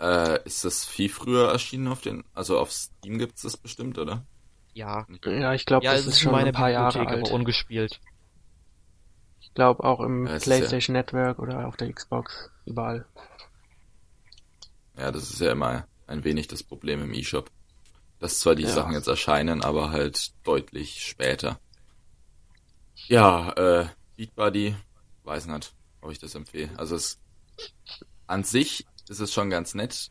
Äh, 0.00 0.44
ist 0.44 0.64
das 0.64 0.84
viel 0.84 1.08
früher 1.08 1.50
erschienen 1.50 1.88
auf 1.88 2.00
den, 2.00 2.24
also 2.34 2.58
auf 2.58 2.72
Steam 2.72 3.18
gibt 3.18 3.36
es 3.36 3.42
das 3.42 3.56
bestimmt, 3.56 3.98
oder? 3.98 4.24
Ja. 4.74 5.06
Ja, 5.24 5.54
ich 5.54 5.64
glaube, 5.64 5.84
ja, 5.84 5.92
das 5.92 6.06
ist 6.06 6.20
schon 6.20 6.34
ein 6.34 6.52
paar 6.52 6.70
Jahre 6.70 7.06
alt. 7.06 7.28
Aber 7.28 7.34
ungespielt. 7.34 8.00
Ich 9.40 9.54
glaube 9.54 9.84
auch 9.84 10.00
im 10.00 10.26
ja, 10.26 10.38
PlayStation 10.38 10.96
ja... 10.96 11.02
Network 11.02 11.38
oder 11.38 11.66
auf 11.68 11.76
der 11.76 11.92
Xbox, 11.92 12.50
überall. 12.66 13.04
Ja, 14.96 15.12
das 15.12 15.30
ist 15.30 15.40
ja 15.40 15.52
immer 15.52 15.86
ein 16.06 16.24
wenig 16.24 16.48
das 16.48 16.62
Problem 16.62 17.02
im 17.02 17.12
eShop. 17.12 17.50
Dass 18.18 18.38
zwar 18.38 18.54
die 18.54 18.62
ja. 18.62 18.70
Sachen 18.70 18.92
jetzt 18.92 19.08
erscheinen, 19.08 19.62
aber 19.62 19.90
halt 19.90 20.32
deutlich 20.44 21.04
später. 21.04 21.58
Ja, 23.08 23.52
äh, 23.52 23.86
Beat 24.16 24.34
Buddy, 24.36 24.76
weiß 25.24 25.46
nicht, 25.46 25.74
ob 26.00 26.12
ich 26.12 26.18
das 26.18 26.34
empfehle. 26.34 26.70
Also 26.76 26.94
es 26.94 27.18
an 28.26 28.44
sich 28.44 28.86
ist 29.08 29.20
es 29.20 29.32
schon 29.32 29.50
ganz 29.50 29.74
nett, 29.74 30.10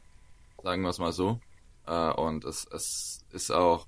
sagen 0.62 0.82
wir 0.82 0.90
es 0.90 1.00
mal 1.00 1.14
so. 1.14 1.40
Äh, 1.88 2.12
und 2.12 2.44
es, 2.46 2.66
es 2.72 3.24
ist 3.32 3.52
auch, 3.52 3.88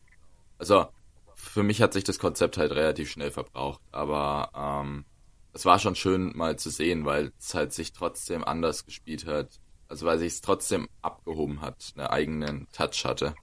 also 0.58 0.88
für 1.36 1.64
mich 1.64 1.82
hat 1.82 1.94
sich 1.94 2.04
das 2.04 2.20
Konzept 2.20 2.58
halt 2.58 2.72
relativ 2.72 3.12
schnell 3.12 3.32
verbraucht, 3.32 3.82
aber 3.92 4.52
ähm, 4.56 5.06
es 5.54 5.66
war 5.66 5.80
schon 5.80 5.96
schön 5.96 6.36
mal 6.36 6.58
zu 6.58 6.70
sehen, 6.70 7.06
weil 7.06 7.32
es 7.40 7.54
halt 7.54 7.74
sich 7.74 7.94
trotzdem 7.94 8.44
anders 8.44 8.86
gespielt 8.86 9.26
hat. 9.26 9.60
Also 9.94 10.08
weil 10.08 10.18
sich 10.18 10.34
es 10.34 10.42
trotzdem 10.42 10.90
abgehoben 11.04 11.62
hat, 11.62 11.94
einen 11.96 12.08
eigenen 12.08 12.68
Touch 12.72 13.06
hatte. 13.06 13.36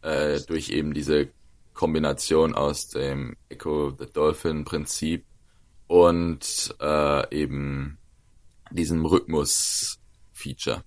Äh, 0.00 0.38
durch 0.42 0.68
eben 0.68 0.94
diese 0.94 1.28
Kombination 1.74 2.54
aus 2.54 2.86
dem 2.86 3.36
Echo 3.48 3.90
the 3.98 4.06
Dolphin 4.06 4.64
Prinzip 4.64 5.26
und 5.88 6.72
äh, 6.80 7.36
eben 7.36 7.98
diesem 8.70 9.04
Rhythmus-Feature. 9.06 10.84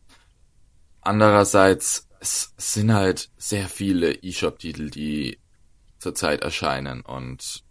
Andererseits, 1.02 2.08
es 2.22 2.54
sind 2.56 2.94
halt 2.94 3.32
sehr 3.36 3.68
viele 3.68 4.24
eShop-Titel, 4.24 4.90
die 4.90 5.40
zurzeit 6.00 6.40
erscheinen 6.40 7.02
und 7.02 7.66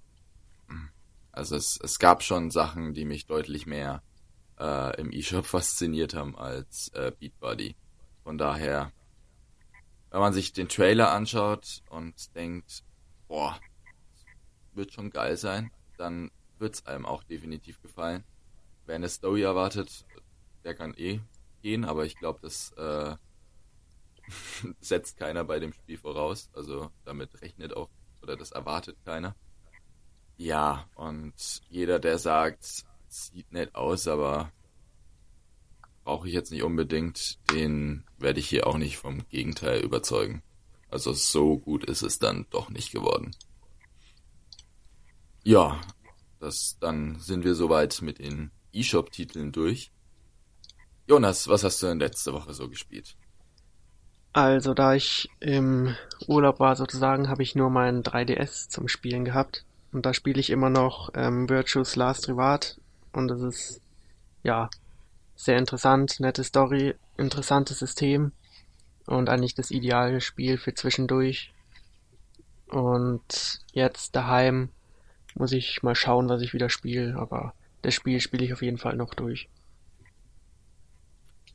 also 1.32 1.56
es, 1.56 1.80
es 1.82 1.98
gab 1.98 2.22
schon 2.22 2.50
Sachen, 2.50 2.92
die 2.92 3.06
mich 3.06 3.24
deutlich 3.24 3.64
mehr 3.64 4.02
äh, 4.60 5.00
im 5.00 5.10
eShop 5.10 5.46
fasziniert 5.46 6.14
haben 6.14 6.36
als 6.36 6.88
äh, 6.94 7.12
Beatbody. 7.18 7.74
Von 8.22 8.38
daher, 8.38 8.92
wenn 10.10 10.20
man 10.20 10.32
sich 10.32 10.52
den 10.52 10.68
Trailer 10.68 11.10
anschaut 11.10 11.82
und 11.88 12.34
denkt, 12.36 12.84
boah, 13.26 13.58
wird 14.74 14.92
schon 14.92 15.10
geil 15.10 15.36
sein, 15.36 15.70
dann 15.96 16.30
wird's 16.58 16.86
einem 16.86 17.06
auch 17.06 17.24
definitiv 17.24 17.80
gefallen. 17.80 18.24
Wer 18.86 18.96
eine 18.96 19.08
Story 19.08 19.42
erwartet, 19.42 20.04
der 20.64 20.74
kann 20.74 20.94
eh 20.94 21.20
gehen, 21.62 21.84
aber 21.84 22.04
ich 22.04 22.16
glaube, 22.16 22.40
das 22.42 22.72
äh, 22.72 23.16
setzt 24.80 25.18
keiner 25.18 25.44
bei 25.44 25.58
dem 25.58 25.72
Spiel 25.72 25.98
voraus. 25.98 26.50
Also 26.52 26.90
damit 27.04 27.40
rechnet 27.40 27.74
auch 27.74 27.88
oder 28.22 28.36
das 28.36 28.52
erwartet 28.52 28.96
keiner. 29.04 29.34
Ja, 30.36 30.88
und 30.94 31.34
jeder, 31.68 31.98
der 31.98 32.18
sagt, 32.18 32.84
sieht 33.10 33.52
nett 33.52 33.74
aus, 33.74 34.08
aber 34.08 34.52
brauche 36.04 36.28
ich 36.28 36.34
jetzt 36.34 36.50
nicht 36.50 36.62
unbedingt, 36.62 37.38
den 37.52 38.04
werde 38.18 38.40
ich 38.40 38.48
hier 38.48 38.66
auch 38.66 38.78
nicht 38.78 38.96
vom 38.96 39.28
Gegenteil 39.28 39.80
überzeugen. 39.80 40.42
Also 40.88 41.12
so 41.12 41.58
gut 41.58 41.84
ist 41.84 42.02
es 42.02 42.18
dann 42.18 42.46
doch 42.50 42.68
nicht 42.68 42.92
geworden. 42.92 43.34
Ja, 45.42 45.80
das, 46.40 46.78
dann 46.80 47.18
sind 47.20 47.44
wir 47.44 47.54
soweit 47.54 48.02
mit 48.02 48.18
den 48.18 48.50
eShop-Titeln 48.72 49.52
durch. 49.52 49.90
Jonas, 51.06 51.48
was 51.48 51.64
hast 51.64 51.82
du 51.82 51.86
denn 51.86 51.98
letzte 51.98 52.32
Woche 52.32 52.54
so 52.54 52.68
gespielt? 52.68 53.16
Also, 54.32 54.74
da 54.74 54.94
ich 54.94 55.28
im 55.40 55.96
Urlaub 56.28 56.60
war 56.60 56.76
sozusagen, 56.76 57.28
habe 57.28 57.42
ich 57.42 57.56
nur 57.56 57.68
meinen 57.68 58.02
3DS 58.02 58.68
zum 58.68 58.86
Spielen 58.86 59.24
gehabt. 59.24 59.64
Und 59.92 60.06
da 60.06 60.14
spiele 60.14 60.38
ich 60.38 60.50
immer 60.50 60.70
noch 60.70 61.10
ähm, 61.14 61.48
Virtuous 61.48 61.96
Last 61.96 62.28
Reward. 62.28 62.80
Und 63.12 63.28
das 63.28 63.40
ist, 63.40 63.80
ja, 64.42 64.70
sehr 65.36 65.58
interessant, 65.58 66.20
nette 66.20 66.44
Story, 66.44 66.94
interessantes 67.16 67.78
System. 67.78 68.32
Und 69.06 69.28
eigentlich 69.28 69.54
das 69.54 69.70
ideale 69.70 70.20
Spiel 70.20 70.58
für 70.58 70.74
zwischendurch. 70.74 71.52
Und 72.68 73.60
jetzt 73.72 74.14
daheim 74.14 74.68
muss 75.34 75.52
ich 75.52 75.82
mal 75.82 75.94
schauen, 75.94 76.28
was 76.28 76.42
ich 76.42 76.52
wieder 76.52 76.70
spiele. 76.70 77.16
Aber 77.18 77.54
das 77.82 77.94
Spiel 77.94 78.20
spiele 78.20 78.44
ich 78.44 78.52
auf 78.52 78.62
jeden 78.62 78.78
Fall 78.78 78.96
noch 78.96 79.14
durch. 79.14 79.48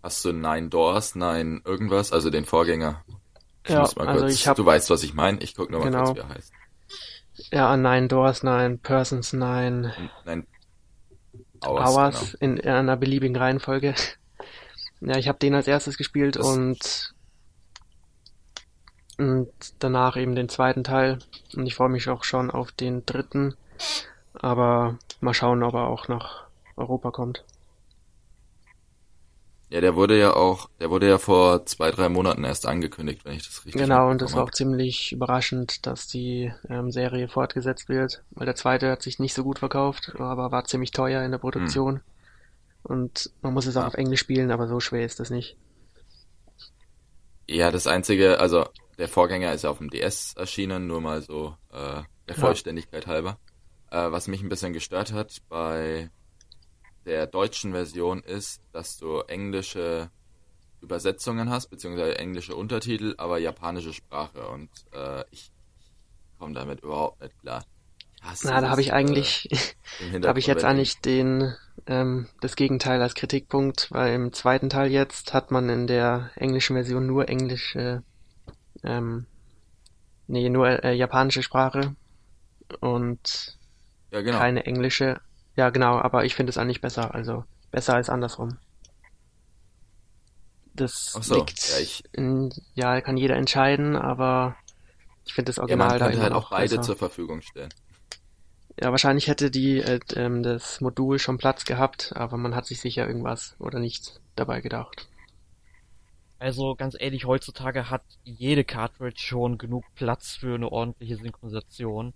Hast 0.04 0.24
du 0.26 0.34
Nine 0.34 0.70
Doors, 0.70 1.16
Nine 1.16 1.62
irgendwas, 1.66 2.12
also 2.12 2.30
den 2.30 2.46
Vorgänger? 2.46 3.04
Ich 3.64 3.72
ja, 3.72 3.82
also 3.82 3.96
kurz, 3.96 4.34
ich 4.34 4.48
hab, 4.48 4.56
du 4.56 4.66
weißt, 4.66 4.90
was 4.90 5.04
ich 5.04 5.14
meine. 5.14 5.40
Ich 5.42 5.56
guck 5.56 5.72
nur 5.72 5.80
mal 5.80 5.86
genau. 5.86 6.04
kurz, 6.06 6.18
wie 6.18 6.20
er 6.20 6.30
heißt. 6.30 6.54
Ja, 7.52 7.78
Nine 7.78 8.08
Doors, 8.08 8.44
Nine 8.44 8.78
Persons, 8.78 9.34
Nine, 9.34 9.94
Nine 10.26 10.46
Hours, 11.66 11.90
Hours 11.90 12.38
genau. 12.40 12.62
in, 12.62 12.68
einer 12.68 12.98
beliebigen 12.98 13.36
Reihenfolge. 13.36 13.96
Ja, 15.02 15.18
ich 15.18 15.28
habe 15.28 15.40
den 15.40 15.54
als 15.54 15.68
erstes 15.68 15.98
gespielt 15.98 16.38
das 16.38 16.48
und, 16.48 17.14
und 19.18 19.50
danach 19.80 20.18
eben 20.18 20.36
den 20.36 20.50
zweiten 20.50 20.84
Teil. 20.84 21.20
Und 21.56 21.66
ich 21.66 21.76
freue 21.76 21.90
mich 21.90 22.10
auch 22.10 22.24
schon 22.24 22.50
auf 22.50 22.72
den 22.72 23.06
dritten. 23.06 23.56
Aber 24.34 24.98
mal 25.20 25.34
schauen, 25.34 25.64
ob 25.64 25.74
er 25.74 25.88
auch 25.88 26.08
nach 26.08 26.46
Europa 26.76 27.12
kommt. 27.12 27.44
Ja, 29.70 29.82
der 29.82 29.96
wurde 29.96 30.18
ja 30.18 30.34
auch, 30.36 30.70
der 30.80 30.92
wurde 30.92 31.10
ja 31.10 31.18
vor 31.18 31.66
zwei, 31.66 31.90
drei 31.90 32.08
Monaten 32.08 32.44
erst 32.44 32.68
angekündigt, 32.68 33.26
wenn 33.26 33.34
ich 33.34 33.48
das 33.48 33.66
richtig 33.66 33.82
Genau, 33.82 34.10
und 34.10 34.22
das 34.22 34.36
war 34.36 34.44
auch 34.44 34.52
ziemlich 34.52 35.12
überraschend, 35.12 35.88
dass 35.88 36.08
die 36.08 36.54
ähm, 36.70 36.92
Serie 36.92 37.28
fortgesetzt 37.28 37.90
wird, 37.90 38.24
weil 38.32 38.46
der 38.46 38.56
zweite 38.56 38.92
hat 38.92 39.02
sich 39.02 39.18
nicht 39.18 39.34
so 39.34 39.44
gut 39.44 39.60
verkauft, 39.60 40.14
aber 40.20 40.52
war 40.52 40.66
ziemlich 40.66 40.92
teuer 40.92 41.24
in 41.24 41.32
der 41.32 41.40
Produktion. 41.40 41.96
Hm. 41.96 42.02
Und 42.84 43.32
man 43.42 43.54
muss 43.54 43.66
es 43.66 43.76
auch 43.76 43.82
ja. 43.82 43.88
auf 43.88 43.96
Englisch 43.96 44.20
spielen, 44.20 44.52
aber 44.52 44.68
so 44.68 44.80
schwer 44.80 45.04
ist 45.04 45.20
das 45.20 45.32
nicht. 45.32 45.58
Ja, 47.48 47.72
das 47.72 47.88
einzige, 47.88 48.40
also 48.40 48.66
der 49.00 49.08
Vorgänger 49.08 49.52
ist 49.54 49.64
ja 49.64 49.72
auf 49.72 49.80
dem 49.80 49.90
DS 49.90 50.34
erschienen, 50.36 50.86
nur 50.86 51.02
mal 51.02 51.22
so 51.24 51.56
äh, 51.72 52.04
der 52.28 52.36
Vollständigkeit 52.36 53.06
ja. 53.06 53.12
halber. 53.12 53.40
Äh, 53.90 54.12
was 54.12 54.28
mich 54.28 54.42
ein 54.42 54.50
bisschen 54.50 54.74
gestört 54.74 55.12
hat 55.12 55.42
bei 55.50 56.12
der 57.06 57.28
deutschen 57.28 57.72
Version 57.72 58.22
ist, 58.22 58.62
dass 58.72 58.98
du 58.98 59.20
englische 59.22 60.10
Übersetzungen 60.82 61.50
hast, 61.50 61.68
beziehungsweise 61.68 62.18
englische 62.18 62.56
Untertitel, 62.56 63.16
aber 63.18 63.38
japanische 63.38 63.94
Sprache. 63.94 64.48
Und 64.48 64.70
äh, 64.94 65.24
ich 65.32 65.52
komme 66.40 66.54
damit 66.54 66.82
überhaupt 66.82 67.22
nicht 67.22 67.40
klar. 67.42 67.66
Na, 68.44 68.62
da 68.62 68.70
habe 68.70 68.82
ich 68.82 68.94
eigentlich, 68.94 69.50
äh, 69.52 70.22
habe 70.26 70.40
ich 70.40 70.48
jetzt 70.48 70.64
eigentlich 70.64 71.00
den, 71.00 71.56
ähm, 71.86 72.28
das 72.42 72.56
Gegenteil 72.56 73.02
als 73.02 73.14
Kritikpunkt, 73.14 73.92
weil 73.92 74.14
im 74.14 74.34
zweiten 74.34 74.70
Teil 74.70 74.92
jetzt 74.92 75.34
hat 75.34 75.52
man 75.52 75.70
in 75.70 75.88
der 75.88 76.32
englischen 76.36 76.76
Version 76.76 77.06
nur 77.06 77.30
englische, 77.30 78.04
ähm, 78.84 79.28
nee, 80.28 80.50
nur 80.50 80.84
äh, 80.84 80.94
japanische 80.94 81.44
Sprache 81.44 81.96
und 82.80 83.60
ja, 84.12 84.22
genau. 84.22 84.40
keine 84.40 84.66
englische 84.66 85.20
ja, 85.56 85.70
genau, 85.70 85.98
aber 85.98 86.26
ich 86.26 86.36
finde 86.36 86.50
es 86.50 86.58
eigentlich 86.58 86.82
besser, 86.82 87.14
also 87.14 87.44
besser 87.72 87.96
als 87.96 88.10
andersrum. 88.10 88.58
Das 90.74 91.14
so, 91.14 91.36
liegt 91.36 91.70
ja, 91.70 91.80
ich, 91.80 92.04
in, 92.12 92.54
ja, 92.74 93.00
kann 93.00 93.16
jeder 93.16 93.38
entscheiden, 93.38 93.96
aber 93.96 94.58
ich 95.26 95.34
finde 95.34 95.50
das 95.50 95.60
Original 95.60 95.88
ja, 95.88 96.00
man 96.00 96.10
könnte 96.10 96.24
halt 96.24 96.34
auch 96.34 96.50
beide 96.50 96.76
besser. 96.76 96.82
zur 96.82 96.96
Verfügung 96.98 97.42
stellen. 97.42 97.74
Ja, 98.80 98.92
wahrscheinlich 98.92 99.28
hätte 99.28 99.52
die 99.52 99.80
äh, 99.80 100.00
ähm, 100.16 100.44
das 100.44 100.82
Modul 100.82 101.18
schon 101.18 101.38
Platz 101.38 101.64
gehabt, 101.64 102.12
aber 102.16 102.36
man 102.36 102.56
hat 102.56 102.66
sich 102.66 102.82
sicher 102.82 103.08
irgendwas 103.08 103.56
oder 103.60 103.80
nichts 103.80 104.20
dabei 104.36 104.60
gedacht. 104.60 105.08
Also 106.40 106.76
ganz 106.76 106.98
ehrlich, 107.00 107.26
heutzutage 107.26 107.90
hat 107.90 108.04
jede 108.24 108.66
Cartridge 108.66 109.22
schon 109.22 109.58
genug 109.58 109.86
Platz 109.96 110.36
für 110.36 110.56
eine 110.56 110.70
ordentliche 110.70 111.16
Synchronisation. 111.16 112.14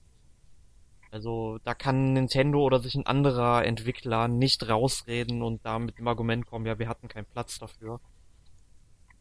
Also 1.11 1.57
da 1.63 1.73
kann 1.73 2.13
Nintendo 2.13 2.61
oder 2.61 2.79
sich 2.79 2.95
ein 2.95 3.05
anderer 3.05 3.65
Entwickler 3.65 4.27
nicht 4.27 4.67
rausreden 4.69 5.41
und 5.41 5.65
da 5.65 5.79
mit 5.79 5.97
dem 5.97 6.07
Argument 6.07 6.45
kommen, 6.45 6.65
ja, 6.65 6.77
wir 6.77 6.87
hatten 6.87 7.07
keinen 7.07 7.25
Platz 7.25 7.57
dafür. 7.57 7.99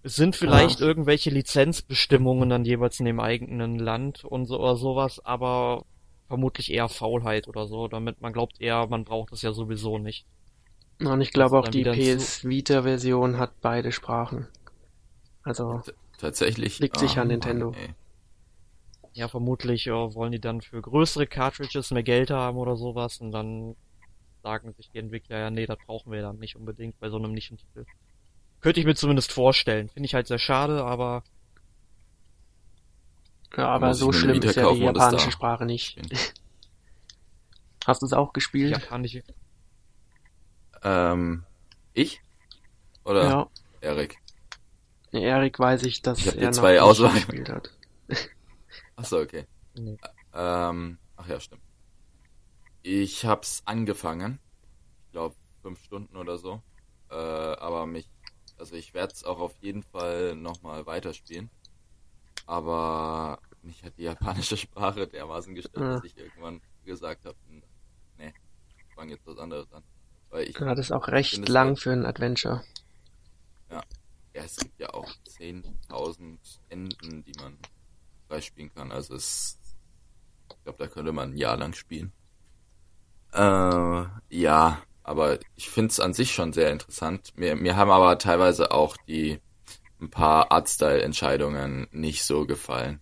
Es 0.03 0.15
sind 0.15 0.37
vielleicht 0.37 0.81
ja. 0.81 0.87
irgendwelche 0.87 1.31
Lizenzbestimmungen 1.31 2.49
dann 2.49 2.65
jeweils 2.65 3.01
in 3.01 3.07
dem 3.07 3.21
eigenen 3.21 3.79
Land 3.79 4.25
und 4.25 4.47
so 4.47 4.59
oder 4.59 4.77
sowas, 4.77 5.25
aber 5.25 5.85
vermutlich 6.29 6.73
eher 6.73 6.89
Faulheit 6.89 7.49
oder 7.49 7.67
so, 7.67 7.89
damit 7.89 8.21
man 8.21 8.33
glaubt 8.33 8.61
eher, 8.61 8.87
man 8.87 9.05
braucht 9.05 9.33
es 9.33 9.43
ja 9.43 9.53
sowieso 9.53 9.99
nicht. 9.99 10.27
Und 11.01 11.21
ich 11.21 11.33
glaube 11.33 11.59
auch 11.59 11.69
die 11.69 11.85
PS 11.85 12.45
Vita 12.45 12.83
Version 12.83 13.39
hat 13.39 13.61
beide 13.61 13.93
Sprachen. 13.93 14.47
Also 15.43 15.81
T 15.85 15.93
tatsächlich 16.19 16.79
liegt 16.81 16.99
sicher 16.99 17.21
oh, 17.21 17.23
an 17.23 17.29
Nintendo. 17.29 17.71
Mann, 17.71 17.95
ja, 19.19 19.29
vermutlich 19.29 19.87
äh, 19.89 19.91
wollen 19.91 20.33
die 20.33 20.41
dann 20.41 20.61
für 20.61 20.81
größere 20.81 21.27
Cartridges 21.27 21.91
mehr 21.91 22.05
Geld 22.05 22.31
haben 22.31 22.57
oder 22.57 22.77
sowas 22.77 23.19
und 23.21 23.33
dann 23.33 23.75
sagen 24.45 24.73
sich 24.75 24.91
die 24.91 24.99
Entwickler, 24.99 25.39
ja, 25.39 25.51
nee, 25.51 25.67
das 25.67 25.79
brauchen 25.87 26.13
wir 26.13 26.23
dann 26.23 26.39
nicht 26.39 26.55
unbedingt 26.55 26.99
bei 27.01 27.11
so 27.11 27.17
einem 27.17 27.33
Nischentitel. 27.33 27.85
Könnte 28.61 28.79
ich 28.81 28.87
mir 28.87 28.95
zumindest 28.95 29.33
vorstellen. 29.33 29.89
Finde 29.89 30.07
ich 30.07 30.15
halt 30.15 30.29
sehr 30.29 30.39
schade, 30.39 30.85
aber. 30.85 31.25
Ja, 33.57 33.69
aber 33.69 33.95
so 33.95 34.13
schlimm 34.13 34.41
ist 34.41 34.57
ja 34.57 34.73
die 34.73 34.81
japanische 34.81 35.31
Sprache 35.33 35.65
nicht. 35.65 35.99
Hast 37.87 38.03
du 38.03 38.07
es 38.07 38.13
auch 38.13 38.33
gespielt? 38.33 38.73
Japanische. 38.73 39.25
Ähm, 40.83 41.45
ich? 41.93 42.21
Oder 43.05 43.25
ja. 43.25 43.51
Erik? 43.81 44.19
Nee, 45.11 45.25
Erik 45.25 45.59
weiß 45.59 45.83
ich, 45.85 46.03
dass 46.03 46.19
ich 46.19 46.37
er 46.37 46.53
zwei 46.53 46.77
noch 46.77 46.83
Auswahl 46.83 47.15
gespielt 47.15 47.49
hat. 47.49 47.73
Achso, 48.99 49.21
okay. 49.21 49.47
Nee. 49.75 49.97
Ähm, 50.35 50.99
ach 51.17 51.29
ja, 51.29 51.39
stimmt. 51.39 51.63
Ich 52.83 53.25
hab's 53.25 53.63
angefangen. 53.65 54.41
Ich 55.07 55.13
glaube 55.13 55.37
fünf 55.63 55.83
Stunden 55.85 56.17
oder 56.17 56.37
so. 56.37 56.61
Äh, 57.09 57.15
aber 57.15 57.87
mich, 57.87 58.11
also 58.59 58.75
ich 58.75 58.95
werde 58.95 59.15
es 59.15 59.23
auch 59.23 59.39
auf 59.39 59.55
jeden 59.61 59.85
Fall 59.85 60.35
nochmal 60.35 60.85
weiterspielen. 60.87 61.49
Aber 62.47 63.39
mich 63.63 63.85
hat 63.85 63.97
die 63.99 64.03
japanische 64.03 64.57
Sprache 64.65 65.07
dermaßen 65.07 65.55
gestört, 65.55 65.85
ja. 65.85 65.95
dass 65.95 66.05
ich 66.05 66.17
irgendwann 66.17 66.61
gesagt 66.85 67.25
habe, 67.25 67.37
nee, 68.17 68.35
ich 68.67 68.95
fange 68.97 69.13
jetzt 69.13 69.27
was 69.29 69.39
anderes 69.39 69.73
an. 69.73 69.85
Weil 70.31 70.49
ich 70.49 70.57
das 70.57 70.79
ist 70.79 70.93
auch 70.93 71.07
recht 71.07 71.49
lang 71.49 71.77
für 71.77 71.93
ein 71.93 72.05
Adventure. 72.05 72.65
Ja. 73.71 73.81
Ja, 74.35 74.43
es 74.43 74.57
gibt 74.57 74.81
ja 74.81 74.93
auch 74.93 75.09
10.000 75.39 76.39
Enden, 76.69 77.23
die 77.23 77.33
man 77.41 77.59
freispielen 78.29 78.73
kann. 78.75 78.93
Also 78.93 79.15
es, 79.15 79.59
ich 80.51 80.63
glaube, 80.65 80.79
da 80.79 80.87
könnte 80.87 81.13
man 81.13 81.33
ein 81.33 81.37
Jahr 81.37 81.57
lang 81.57 81.73
spielen. 81.73 82.13
Äh, 83.33 84.05
ja, 84.31 84.83
aber 85.03 85.39
ich 85.57 85.69
finde 85.71 85.91
es 85.91 86.01
an 86.01 86.13
sich 86.15 86.33
schon 86.33 86.53
sehr 86.53 86.71
interessant. 86.71 87.33
Mir, 87.37 87.57
mir 87.57 87.77
haben 87.77 87.91
aber 87.91 88.19
teilweise 88.19 88.71
auch 88.71 88.97
die 89.09 89.41
ein 90.01 90.11
paar 90.11 90.53
Artstyle-Entscheidungen 90.53 91.89
nicht 91.91 92.25
so 92.25 92.47
gefallen. 92.47 93.01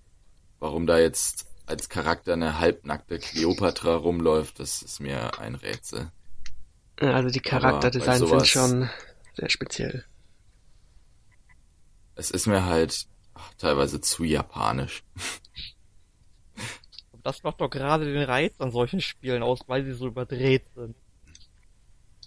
Warum 0.59 0.87
da 0.87 0.99
jetzt 0.99 1.47
als 1.67 1.89
Charakter 1.89 2.33
eine 2.33 2.59
halbnackte 2.59 3.19
Cleopatra 3.19 3.97
rumläuft, 3.97 4.61
das 4.61 4.83
ist 4.83 5.01
mir 5.01 5.39
ein 5.39 5.55
Rätsel. 5.55 6.11
Also 6.99 7.29
die 7.29 7.41
Charakterdesigns 7.41 8.29
sind 8.29 8.47
schon 8.47 8.91
sehr 9.35 9.51
speziell. 9.51 10.05
Es 12.15 12.31
ist 12.31 12.47
mir 12.47 12.65
halt 12.65 13.07
ach, 13.37 13.55
teilweise 13.55 14.01
zu 14.01 14.25
japanisch. 14.25 15.05
Das 17.23 17.43
macht 17.43 17.61
doch 17.61 17.69
gerade 17.69 18.05
den 18.05 18.23
Reiz 18.23 18.55
an 18.61 18.71
solchen 18.71 19.01
Spielen 19.01 19.43
aus, 19.43 19.59
weil 19.67 19.85
sie 19.85 19.95
so 19.95 20.07
überdreht 20.07 20.63
sind. 20.77 20.95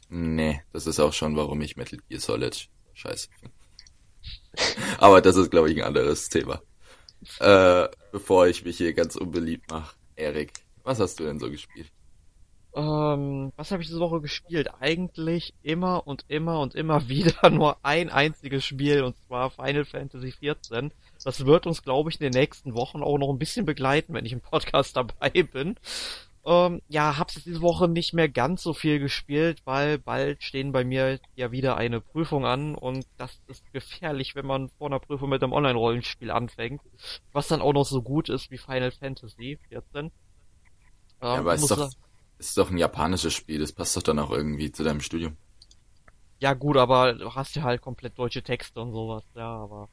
Nee, 0.09 0.61
das 0.73 0.87
ist 0.87 0.99
auch 0.99 1.13
schon, 1.13 1.37
warum 1.37 1.61
ich 1.61 1.77
Metal 1.77 1.99
Gear 2.09 2.19
Solid 2.19 2.67
scheiße 2.95 3.29
finde. 3.39 3.55
Aber 4.97 5.21
das 5.21 5.37
ist, 5.37 5.51
glaube 5.51 5.71
ich, 5.71 5.77
ein 5.77 5.87
anderes 5.87 6.27
Thema. 6.27 6.61
Äh, 7.39 7.87
bevor 8.11 8.47
ich 8.47 8.65
mich 8.65 8.75
hier 8.75 8.93
ganz 8.93 9.15
unbeliebt 9.15 9.71
mache. 9.71 9.95
Erik, 10.17 10.51
was 10.83 10.99
hast 10.99 11.17
du 11.21 11.23
denn 11.23 11.39
so 11.39 11.49
gespielt? 11.49 11.89
Ähm, 12.79 13.51
was 13.57 13.71
habe 13.71 13.81
ich 13.81 13.89
diese 13.89 13.99
Woche 13.99 14.21
gespielt? 14.21 14.69
Eigentlich 14.79 15.53
immer 15.63 16.07
und 16.07 16.23
immer 16.29 16.61
und 16.61 16.75
immer 16.75 17.07
wieder 17.09 17.49
nur 17.49 17.77
ein 17.83 18.09
einziges 18.09 18.65
Spiel 18.65 19.03
und 19.03 19.15
zwar 19.27 19.49
Final 19.49 19.85
Fantasy 19.85 20.31
XIV. 20.31 20.91
Das 21.23 21.45
wird 21.45 21.67
uns, 21.67 21.83
glaube 21.83 22.09
ich, 22.09 22.21
in 22.21 22.31
den 22.31 22.39
nächsten 22.39 22.73
Wochen 22.75 23.03
auch 23.03 23.17
noch 23.17 23.29
ein 23.29 23.39
bisschen 23.39 23.65
begleiten, 23.65 24.13
wenn 24.13 24.25
ich 24.25 24.31
im 24.33 24.41
Podcast 24.41 24.95
dabei 24.97 25.29
bin. 25.29 25.75
Ähm, 26.45 26.81
ja, 26.87 27.17
hab's 27.17 27.35
jetzt 27.35 27.47
diese 27.47 27.61
Woche 27.61 27.89
nicht 27.89 28.13
mehr 28.13 28.29
ganz 28.29 28.63
so 28.63 28.73
viel 28.73 28.99
gespielt, 28.99 29.61
weil 29.65 29.97
bald 29.99 30.41
stehen 30.41 30.71
bei 30.71 30.85
mir 30.85 31.19
ja 31.35 31.51
wieder 31.51 31.75
eine 31.75 31.99
Prüfung 31.99 32.45
an 32.45 32.75
und 32.75 33.05
das 33.17 33.41
ist 33.47 33.71
gefährlich, 33.73 34.35
wenn 34.35 34.45
man 34.45 34.69
vor 34.69 34.87
einer 34.87 34.99
Prüfung 34.99 35.29
mit 35.29 35.43
einem 35.43 35.51
Online-Rollenspiel 35.51 36.31
anfängt, 36.31 36.81
was 37.33 37.49
dann 37.49 37.61
auch 37.61 37.73
noch 37.73 37.85
so 37.85 38.01
gut 38.01 38.29
ist 38.29 38.51
wie 38.51 38.57
Final 38.57 38.91
Fantasy 38.91 39.59
14. 39.67 40.05
Ähm, 40.05 40.11
ja, 41.21 41.27
aber 41.35 41.55
ist 41.55 41.69
doch, 41.69 41.91
ist 42.39 42.57
doch 42.57 42.71
ein 42.71 42.77
japanisches 42.77 43.33
Spiel, 43.33 43.59
das 43.59 43.73
passt 43.73 43.95
doch 43.95 44.01
dann 44.01 44.17
auch 44.17 44.31
irgendwie 44.31 44.71
zu 44.71 44.83
deinem 44.83 45.01
Studium. 45.01 45.37
Ja 46.39 46.53
gut, 46.53 46.77
aber 46.77 47.13
du 47.13 47.35
hast 47.35 47.55
ja 47.55 47.63
halt 47.63 47.81
komplett 47.81 48.17
deutsche 48.17 48.41
Texte 48.41 48.79
und 48.79 48.93
sowas, 48.93 49.23
ja, 49.35 49.49
aber. 49.49 49.89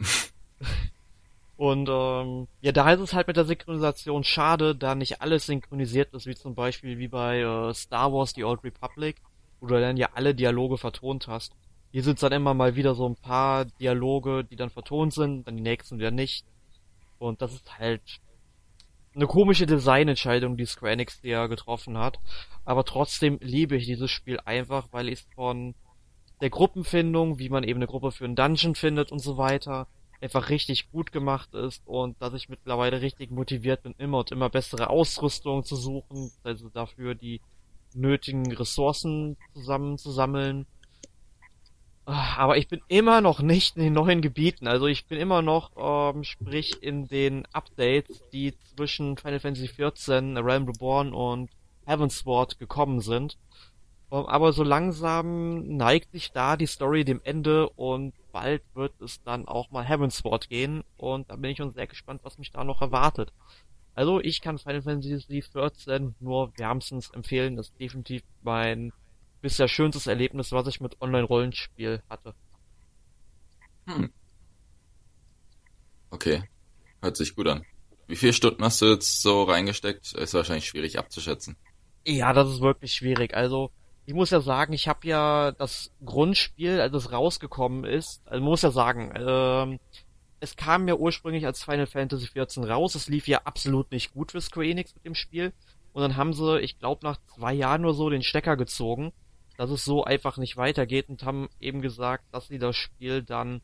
und 1.56 1.88
ähm, 1.88 2.48
ja, 2.60 2.72
da 2.72 2.92
ist 2.92 3.00
es 3.00 3.12
halt 3.14 3.28
mit 3.28 3.36
der 3.36 3.44
Synchronisation 3.44 4.24
schade, 4.24 4.74
da 4.74 4.96
nicht 4.96 5.22
alles 5.22 5.46
synchronisiert 5.46 6.12
ist, 6.12 6.26
wie 6.26 6.34
zum 6.34 6.56
Beispiel 6.56 6.98
wie 6.98 7.06
bei 7.08 7.40
äh, 7.40 7.72
Star 7.72 8.12
Wars 8.12 8.32
The 8.34 8.42
Old 8.42 8.64
Republic, 8.64 9.16
wo 9.60 9.68
du 9.68 9.80
dann 9.80 9.96
ja 9.96 10.08
alle 10.14 10.34
Dialoge 10.34 10.78
vertont 10.78 11.28
hast. 11.28 11.54
Hier 11.92 12.02
sind 12.02 12.20
dann 12.20 12.32
immer 12.32 12.54
mal 12.54 12.74
wieder 12.74 12.96
so 12.96 13.08
ein 13.08 13.14
paar 13.14 13.66
Dialoge, 13.66 14.42
die 14.42 14.56
dann 14.56 14.70
vertont 14.70 15.14
sind, 15.14 15.46
dann 15.46 15.56
die 15.56 15.62
nächsten 15.62 15.98
wieder 15.98 16.10
nicht. 16.10 16.44
Und 17.20 17.40
das 17.40 17.54
ist 17.54 17.78
halt 17.78 18.02
eine 19.14 19.26
komische 19.26 19.66
Designentscheidung, 19.66 20.56
die 20.56 20.66
Square 20.66 20.92
Enix 20.92 21.20
ja 21.22 21.46
getroffen 21.46 21.98
hat. 21.98 22.18
Aber 22.64 22.84
trotzdem 22.84 23.38
liebe 23.40 23.76
ich 23.76 23.86
dieses 23.86 24.10
Spiel 24.10 24.40
einfach, 24.44 24.88
weil 24.90 25.08
es 25.08 25.26
von 25.34 25.74
der 26.40 26.50
Gruppenfindung, 26.50 27.38
wie 27.38 27.48
man 27.48 27.64
eben 27.64 27.78
eine 27.78 27.86
Gruppe 27.86 28.10
für 28.10 28.24
einen 28.24 28.36
Dungeon 28.36 28.74
findet 28.74 29.12
und 29.12 29.20
so 29.20 29.36
weiter, 29.36 29.86
einfach 30.20 30.48
richtig 30.48 30.90
gut 30.90 31.12
gemacht 31.12 31.54
ist 31.54 31.82
und 31.86 32.20
dass 32.20 32.34
ich 32.34 32.48
mittlerweile 32.48 33.02
richtig 33.02 33.30
motiviert 33.30 33.82
bin, 33.82 33.94
immer 33.98 34.18
und 34.18 34.32
immer 34.32 34.48
bessere 34.48 34.90
Ausrüstung 34.90 35.64
zu 35.64 35.76
suchen, 35.76 36.30
also 36.42 36.68
dafür 36.70 37.14
die 37.14 37.40
nötigen 37.94 38.50
Ressourcen 38.52 39.36
zusammenzusammeln 39.52 40.66
aber 42.06 42.58
ich 42.58 42.68
bin 42.68 42.82
immer 42.88 43.20
noch 43.20 43.40
nicht 43.40 43.76
in 43.76 43.82
den 43.82 43.92
neuen 43.94 44.20
Gebieten. 44.20 44.66
Also 44.66 44.86
ich 44.86 45.06
bin 45.06 45.18
immer 45.18 45.42
noch, 45.42 45.70
ähm, 45.76 46.24
sprich 46.24 46.82
in 46.82 47.08
den 47.08 47.46
Updates, 47.52 48.22
die 48.32 48.54
zwischen 48.74 49.16
Final 49.16 49.40
Fantasy 49.40 49.68
XIV, 49.68 50.36
Realm 50.36 50.66
Reborn 50.66 51.14
und 51.14 51.50
Heavensward 51.86 52.58
gekommen 52.58 53.00
sind. 53.00 53.38
Ähm, 54.10 54.26
aber 54.26 54.52
so 54.52 54.62
langsam 54.62 55.76
neigt 55.76 56.12
sich 56.12 56.32
da 56.32 56.56
die 56.56 56.66
Story 56.66 57.04
dem 57.04 57.20
Ende 57.24 57.68
und 57.70 58.12
bald 58.32 58.62
wird 58.74 59.00
es 59.00 59.22
dann 59.22 59.48
auch 59.48 59.70
mal 59.70 59.84
Heavensward 59.84 60.48
gehen 60.48 60.82
und 60.96 61.30
da 61.30 61.36
bin 61.36 61.52
ich 61.52 61.58
schon 61.58 61.70
sehr 61.70 61.86
gespannt, 61.86 62.20
was 62.24 62.38
mich 62.38 62.50
da 62.50 62.64
noch 62.64 62.82
erwartet. 62.82 63.32
Also 63.94 64.20
ich 64.20 64.40
kann 64.40 64.58
Final 64.58 64.82
Fantasy 64.82 65.40
XIV 65.40 66.14
nur 66.20 66.52
wärmstens 66.58 67.10
empfehlen. 67.10 67.56
Das 67.56 67.68
ist 67.68 67.80
definitiv 67.80 68.22
mein 68.42 68.92
bisher 69.44 69.68
schönstes 69.68 70.06
Erlebnis, 70.06 70.52
was 70.52 70.66
ich 70.66 70.80
mit 70.80 71.02
Online-Rollenspiel 71.02 72.02
hatte. 72.08 72.34
Hm. 73.86 74.10
Okay. 76.10 76.44
Hört 77.02 77.18
sich 77.18 77.36
gut 77.36 77.46
an. 77.46 77.62
Wie 78.06 78.16
viele 78.16 78.32
Stunden 78.32 78.64
hast 78.64 78.80
du 78.80 78.86
jetzt 78.86 79.20
so 79.20 79.42
reingesteckt? 79.42 80.14
Ist 80.14 80.32
wahrscheinlich 80.32 80.66
schwierig 80.66 80.98
abzuschätzen. 80.98 81.56
Ja, 82.06 82.32
das 82.32 82.48
ist 82.48 82.62
wirklich 82.62 82.94
schwierig. 82.94 83.34
Also, 83.34 83.70
ich 84.06 84.14
muss 84.14 84.30
ja 84.30 84.40
sagen, 84.40 84.72
ich 84.72 84.88
habe 84.88 85.06
ja 85.06 85.52
das 85.52 85.90
Grundspiel, 86.02 86.80
als 86.80 86.94
es 86.94 87.12
rausgekommen 87.12 87.84
ist, 87.84 88.26
also 88.26 88.42
muss 88.42 88.62
ja 88.62 88.70
sagen, 88.70 89.12
ähm, 89.14 89.78
es 90.40 90.56
kam 90.56 90.88
ja 90.88 90.94
ursprünglich 90.94 91.44
als 91.44 91.62
Final 91.62 91.86
Fantasy 91.86 92.28
XIV 92.28 92.64
raus. 92.64 92.94
Es 92.94 93.08
lief 93.08 93.28
ja 93.28 93.42
absolut 93.44 93.92
nicht 93.92 94.14
gut 94.14 94.32
für 94.32 94.40
Square 94.40 94.66
Enix 94.66 94.94
mit 94.94 95.04
dem 95.04 95.14
Spiel. 95.14 95.52
Und 95.92 96.00
dann 96.00 96.16
haben 96.16 96.32
sie, 96.32 96.60
ich 96.60 96.78
glaube, 96.78 97.04
nach 97.04 97.18
zwei 97.26 97.52
Jahren 97.52 97.82
nur 97.82 97.92
so 97.92 98.08
den 98.08 98.22
Stecker 98.22 98.56
gezogen 98.56 99.12
dass 99.56 99.70
es 99.70 99.84
so 99.84 100.04
einfach 100.04 100.36
nicht 100.36 100.56
weitergeht 100.56 101.08
und 101.08 101.24
haben 101.24 101.48
eben 101.60 101.80
gesagt, 101.80 102.24
dass 102.32 102.48
sie 102.48 102.58
das 102.58 102.76
Spiel 102.76 103.22
dann 103.22 103.60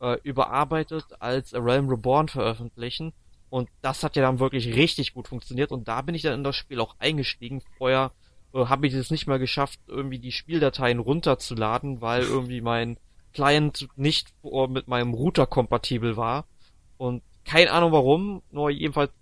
äh, 0.00 0.18
überarbeitet 0.22 1.04
als 1.20 1.54
A 1.54 1.58
Realm 1.58 1.88
Reborn 1.88 2.28
veröffentlichen. 2.28 3.12
Und 3.48 3.68
das 3.80 4.02
hat 4.02 4.16
ja 4.16 4.22
dann 4.22 4.40
wirklich 4.40 4.74
richtig 4.74 5.14
gut 5.14 5.28
funktioniert 5.28 5.72
und 5.72 5.88
da 5.88 6.02
bin 6.02 6.14
ich 6.14 6.22
dann 6.22 6.34
in 6.34 6.44
das 6.44 6.56
Spiel 6.56 6.80
auch 6.80 6.96
eingestiegen. 6.98 7.62
Vorher 7.78 8.12
äh, 8.52 8.66
habe 8.66 8.86
ich 8.86 8.94
es 8.94 9.10
nicht 9.10 9.26
mal 9.26 9.38
geschafft, 9.38 9.80
irgendwie 9.86 10.18
die 10.18 10.32
Spieldateien 10.32 10.98
runterzuladen, 10.98 12.00
weil 12.00 12.22
irgendwie 12.24 12.60
mein 12.60 12.98
Client 13.32 13.86
nicht 13.96 14.32
mit 14.68 14.88
meinem 14.88 15.12
Router 15.12 15.46
kompatibel 15.46 16.16
war. 16.16 16.46
Und 16.96 17.22
keine 17.44 17.70
Ahnung 17.70 17.92
warum, 17.92 18.42
nur 18.50 18.70
jedenfalls 18.70 19.12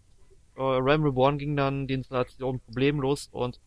äh, 0.57 0.63
Realm 0.63 1.03
Reborn 1.03 1.39
ging 1.39 1.57
dann 1.57 1.87
die 1.87 1.95
Installation 1.95 2.61
problemlos 2.61 3.29
und 3.33 3.61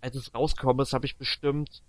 als 0.00 0.14
es 0.14 0.34
rausgekommen 0.34 0.82
ist, 0.82 0.92
habe 0.92 1.06
ich 1.06 1.16
bestimmt 1.16 1.82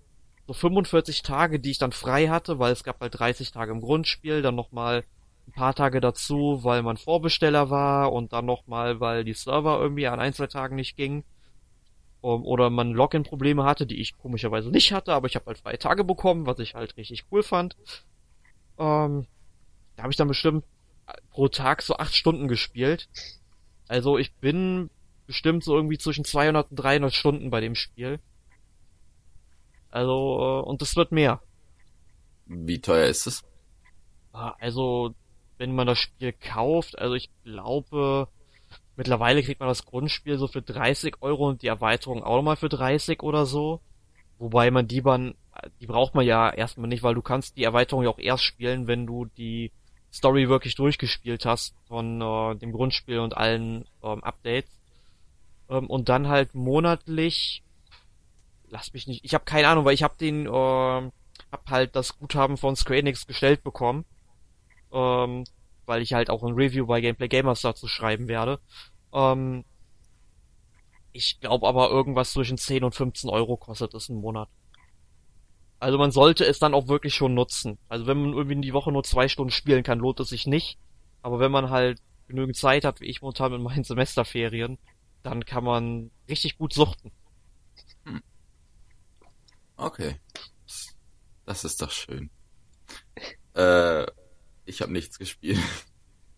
so 0.47 0.53
45 0.53 1.21
Tage, 1.21 1.59
die 1.59 1.71
ich 1.71 1.77
dann 1.77 1.91
frei 1.91 2.27
hatte, 2.27 2.59
weil 2.59 2.71
es 2.73 2.83
gab 2.83 2.99
halt 3.01 3.19
30 3.19 3.51
Tage 3.51 3.71
im 3.71 3.81
Grundspiel, 3.81 4.41
dann 4.41 4.55
nochmal 4.55 5.03
ein 5.47 5.51
paar 5.53 5.75
Tage 5.75 6.01
dazu, 6.01 6.59
weil 6.63 6.81
man 6.81 6.97
Vorbesteller 6.97 7.69
war 7.69 8.11
und 8.11 8.33
dann 8.33 8.45
nochmal, 8.45 8.99
weil 8.99 9.23
die 9.23 9.33
Server 9.33 9.79
irgendwie 9.79 10.07
an 10.07 10.19
ein, 10.19 10.33
zwei 10.33 10.47
Tagen 10.47 10.75
nicht 10.75 10.95
gingen. 10.95 11.23
Um, 12.21 12.45
oder 12.45 12.69
man 12.69 12.91
Login-Probleme 12.91 13.63
hatte, 13.63 13.85
die 13.85 14.01
ich 14.01 14.17
komischerweise 14.17 14.69
nicht 14.71 14.91
hatte, 14.91 15.13
aber 15.13 15.27
ich 15.27 15.35
habe 15.35 15.45
halt 15.45 15.57
freie 15.57 15.79
Tage 15.79 16.03
bekommen, 16.03 16.45
was 16.45 16.59
ich 16.59 16.75
halt 16.75 16.97
richtig 16.97 17.25
cool 17.31 17.43
fand. 17.43 17.77
Ähm, 18.77 19.25
da 19.95 20.03
habe 20.03 20.11
ich 20.11 20.17
dann 20.17 20.27
bestimmt 20.27 20.65
pro 21.31 21.47
Tag 21.47 21.81
so 21.81 21.95
acht 21.95 22.13
Stunden 22.13 22.47
gespielt. 22.47 23.07
Also 23.87 24.17
ich 24.17 24.33
bin 24.33 24.89
bestimmt 25.29 25.63
so 25.63 25.75
irgendwie 25.77 25.99
zwischen 25.99 26.25
200 26.25 26.71
und 26.71 26.75
300 26.77 27.13
Stunden 27.13 27.51
bei 27.51 27.61
dem 27.61 27.75
Spiel. 27.75 28.19
Also, 29.91 30.61
äh, 30.65 30.67
und 30.67 30.81
das 30.81 30.95
wird 30.95 31.11
mehr. 31.11 31.41
Wie 32.47 32.81
teuer 32.81 33.07
ist 33.07 33.27
es? 33.27 33.43
Ah, 34.33 34.55
Also, 34.59 35.13
wenn 35.57 35.75
man 35.75 35.87
das 35.87 35.99
Spiel 35.99 36.33
kauft, 36.33 36.97
also 36.97 37.15
ich 37.15 37.29
glaube, 37.43 38.27
mittlerweile 38.95 39.43
kriegt 39.43 39.59
man 39.59 39.69
das 39.69 39.85
Grundspiel 39.85 40.37
so 40.39 40.47
für 40.47 40.61
30 40.61 41.21
Euro 41.21 41.49
und 41.49 41.61
die 41.63 41.67
Erweiterung 41.67 42.23
auch 42.23 42.37
nochmal 42.37 42.57
für 42.57 42.69
30 42.69 43.23
oder 43.23 43.45
so. 43.45 43.81
Wobei 44.39 44.71
man 44.71 44.87
die 44.87 45.01
man, 45.01 45.35
die 45.81 45.87
braucht 45.87 46.15
man 46.15 46.25
ja 46.25 46.49
erstmal 46.51 46.89
nicht, 46.89 47.03
weil 47.03 47.15
du 47.15 47.21
kannst 47.23 47.57
die 47.57 47.63
Erweiterung 47.65 48.03
ja 48.03 48.09
auch 48.09 48.19
erst 48.19 48.43
spielen, 48.45 48.87
wenn 48.87 49.07
du 49.07 49.25
die 49.25 49.71
Story 50.13 50.49
wirklich 50.49 50.75
durchgespielt 50.75 51.45
hast 51.45 51.75
von 51.87 52.21
äh, 52.21 52.55
dem 52.57 52.71
Grundspiel 52.73 53.19
und 53.19 53.37
allen 53.37 53.85
ähm, 54.03 54.23
Updates. 54.23 54.78
Ähm, 55.69 55.87
und 55.87 56.09
dann 56.09 56.27
halt 56.27 56.55
monatlich, 56.55 57.63
lass 58.69 58.93
mich 58.93 59.07
nicht, 59.07 59.23
ich 59.23 59.33
habe 59.33 59.45
keine 59.45 59.67
Ahnung, 59.67 59.85
weil 59.85 59.93
ich 59.93 60.03
habe 60.03 60.17
den, 60.19 60.45
äh, 60.45 60.49
hab 60.49 61.69
halt 61.69 61.95
das 61.95 62.17
Guthaben 62.17 62.57
von 62.57 62.75
Square 62.75 62.99
Enix 62.99 63.27
gestellt 63.27 63.63
bekommen, 63.63 64.05
ähm, 64.91 65.43
weil 65.85 66.01
ich 66.01 66.13
halt 66.13 66.29
auch 66.29 66.43
ein 66.43 66.53
Review 66.53 66.85
bei 66.85 67.01
Gameplay 67.01 67.27
Gamers 67.27 67.61
dazu 67.61 67.87
schreiben 67.87 68.27
werde. 68.27 68.59
Ähm, 69.13 69.63
ich 71.11 71.39
glaube 71.39 71.67
aber 71.67 71.89
irgendwas 71.89 72.31
zwischen 72.31 72.57
10 72.57 72.83
und 72.83 72.95
15 72.95 73.29
Euro 73.29 73.57
kostet 73.57 73.93
es 73.93 74.09
einen 74.09 74.21
Monat. 74.21 74.49
Also 75.79 75.97
man 75.97 76.11
sollte 76.11 76.45
es 76.45 76.59
dann 76.59 76.73
auch 76.73 76.87
wirklich 76.87 77.15
schon 77.15 77.33
nutzen. 77.33 77.77
Also 77.87 78.05
wenn 78.05 78.21
man 78.21 78.33
irgendwie 78.33 78.55
in 78.55 78.61
die 78.61 78.73
Woche 78.73 78.91
nur 78.91 79.03
zwei 79.03 79.27
Stunden 79.27 79.51
spielen 79.51 79.83
kann, 79.83 79.99
lohnt 79.99 80.19
es 80.19 80.29
sich 80.29 80.45
nicht. 80.45 80.77
Aber 81.21 81.39
wenn 81.39 81.51
man 81.51 81.69
halt 81.69 81.99
genügend 82.27 82.57
Zeit 82.57 82.83
hat, 82.83 83.01
wie 83.01 83.05
ich 83.05 83.21
momentan 83.21 83.51
mit 83.51 83.61
meinen 83.61 83.83
Semesterferien, 83.85 84.77
dann 85.23 85.45
kann 85.45 85.63
man 85.63 86.11
richtig 86.27 86.57
gut 86.57 86.73
suchten. 86.73 87.11
Okay. 89.75 90.19
Das 91.45 91.63
ist 91.63 91.81
doch 91.81 91.91
schön. 91.91 92.29
Äh, 93.55 94.05
ich 94.65 94.81
habe 94.81 94.91
nichts 94.91 95.17
gespielt. 95.17 95.59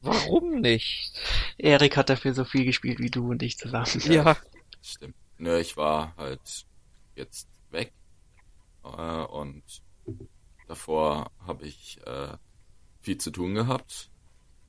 Warum 0.02 0.62
nicht? 0.62 1.14
Erik 1.58 1.98
hat 1.98 2.10
dafür 2.10 2.34
so 2.34 2.44
viel 2.46 2.66
gespielt 2.66 3.00
wie 3.00 3.10
du 3.10 3.30
und 3.30 3.44
ich 3.44 3.58
zusammen. 3.58 4.02
Ja, 4.06 4.38
Stimmt. 4.82 5.16
Nö, 5.38 5.60
ich 5.60 5.76
war 5.78 6.16
halt 6.18 6.66
jetzt 7.16 7.48
weg. 7.72 7.94
Äh, 8.84 8.88
und 8.88 9.64
davor 10.68 11.32
habe 11.40 11.66
ich 11.66 12.00
äh, 12.06 12.38
viel 13.02 13.18
zu 13.18 13.32
tun 13.32 13.56
gehabt. 13.56 14.12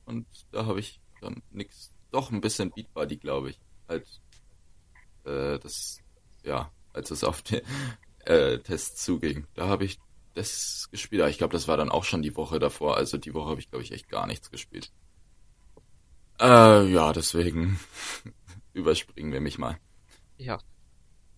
Und 0.05 0.27
da 0.51 0.65
habe 0.65 0.79
ich 0.79 0.99
dann 1.21 1.41
nix. 1.51 1.93
Doch 2.11 2.31
ein 2.31 2.41
bisschen 2.41 2.71
Beat 2.71 2.93
Buddy, 2.93 3.17
glaube 3.17 3.51
ich. 3.51 3.59
Halt 3.93 4.07
äh, 5.25 5.59
das, 5.59 5.99
ja, 6.43 6.71
als 6.93 7.11
es 7.11 7.23
auf 7.23 7.41
den 7.41 7.61
äh, 8.25 8.59
Test 8.59 9.03
zuging. 9.03 9.47
Da 9.53 9.67
habe 9.67 9.85
ich 9.85 9.99
das 10.33 10.89
gespielt. 10.91 11.21
Aber 11.21 11.29
ich 11.29 11.37
glaube, 11.37 11.53
das 11.53 11.67
war 11.67 11.77
dann 11.77 11.89
auch 11.89 12.03
schon 12.03 12.21
die 12.21 12.35
Woche 12.35 12.59
davor. 12.59 12.97
Also 12.97 13.17
die 13.17 13.33
Woche 13.33 13.49
habe 13.49 13.59
ich, 13.59 13.69
glaube 13.69 13.83
ich, 13.83 13.91
echt 13.91 14.09
gar 14.09 14.27
nichts 14.27 14.51
gespielt. 14.51 14.91
Äh, 16.39 16.91
ja, 16.91 17.13
deswegen 17.13 17.79
überspringen 18.73 19.31
wir 19.31 19.41
mich 19.41 19.57
mal. 19.57 19.77
ja. 20.37 20.59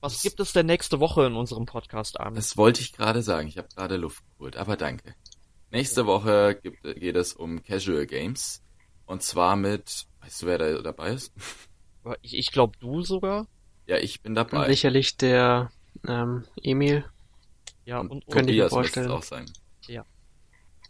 Was 0.02 0.22
gibt 0.22 0.39
es 0.39 0.54
denn 0.54 0.68
nächste 0.68 1.00
Woche 1.00 1.26
in 1.26 1.34
unserem 1.34 1.65
Podcast, 1.65 2.20
Armin? 2.20 2.36
Das 2.36 2.58
wollte 2.58 2.80
ich 2.80 2.94
gerade 2.94 3.24
sagen. 3.24 3.48
Ich 3.48 3.58
habe 3.58 3.70
gerade 3.70 3.98
Luft 3.98 4.24
geholt, 4.38 4.56
aber 4.56 4.78
danke. 4.78 5.15
Nächste 5.72 6.06
Woche 6.06 6.60
gibt, 6.62 6.84
geht 6.84 7.15
es 7.15 7.34
um 7.34 7.63
Casual 7.63 8.06
Games. 8.06 8.62
Und 9.08 9.24
zwar 9.24 9.56
mit, 9.56 10.06
weißt 10.22 10.44
du, 10.44 10.46
wer 10.46 10.58
da 10.60 10.82
dabei 10.84 11.13
ist? 11.13 11.34
Ich, 12.22 12.36
ich 12.38 12.52
glaube 12.52 12.78
du 12.80 13.02
sogar. 13.02 13.48
Ja, 13.88 13.98
ich 13.98 14.22
bin 14.22 14.32
Und 14.32 14.36
dabei. 14.36 14.68
sicherlich 14.68 15.18
der 15.18 15.72
ähm, 16.08 16.46
Emil. 16.62 17.06
Ja, 17.86 18.00
Und 18.00 18.12
und, 18.12 18.28
und 18.28 18.46
müsste 18.46 18.63
es 18.63 18.70
vorstellen. 18.72 19.12
auch 19.12 19.24
sein. 19.24 19.46
Ja. 19.88 20.06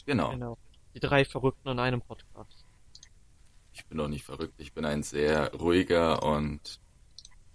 Genau. 0.06 0.32
genau. 0.32 0.58
Die 0.94 1.00
drei 1.00 1.26
Verrückten 1.26 1.68
in 1.70 1.80
einem 1.80 2.02
Podcast. 2.02 2.66
Ich 3.74 3.86
bin 3.86 3.98
doch 3.98 4.08
nicht 4.08 4.24
verrückt. 4.24 4.54
Ich 4.58 4.74
bin 4.74 4.86
ein 4.86 5.04
sehr 5.04 5.52
ruhiger 5.54 6.24
und 6.24 6.80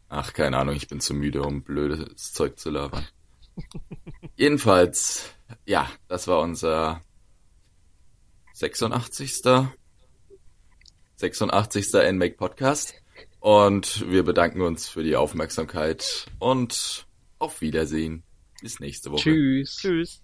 ach, 0.08 0.34
keine 0.34 0.58
Ahnung, 0.58 0.74
ich 0.76 0.88
bin 0.88 1.00
zu 1.00 1.14
müde, 1.14 1.42
um 1.42 1.62
blödes 1.62 2.32
Zeug 2.34 2.58
zu 2.58 2.68
labern. 2.70 3.06
Jedenfalls, 4.36 5.32
ja, 5.64 5.90
das 6.08 6.28
war 6.28 6.40
unser 6.40 7.00
86. 8.52 9.42
86. 11.16 11.92
NMAC 12.12 12.36
Podcast. 12.36 12.94
Und 13.40 14.10
wir 14.10 14.22
bedanken 14.22 14.60
uns 14.60 14.88
für 14.88 15.02
die 15.02 15.16
Aufmerksamkeit 15.16 16.26
und 16.38 17.06
auf 17.38 17.60
Wiedersehen. 17.60 18.22
Bis 18.60 18.80
nächste 18.80 19.10
Woche. 19.10 19.22
Tschüss. 19.22 19.76
Tschüss. 19.80 20.22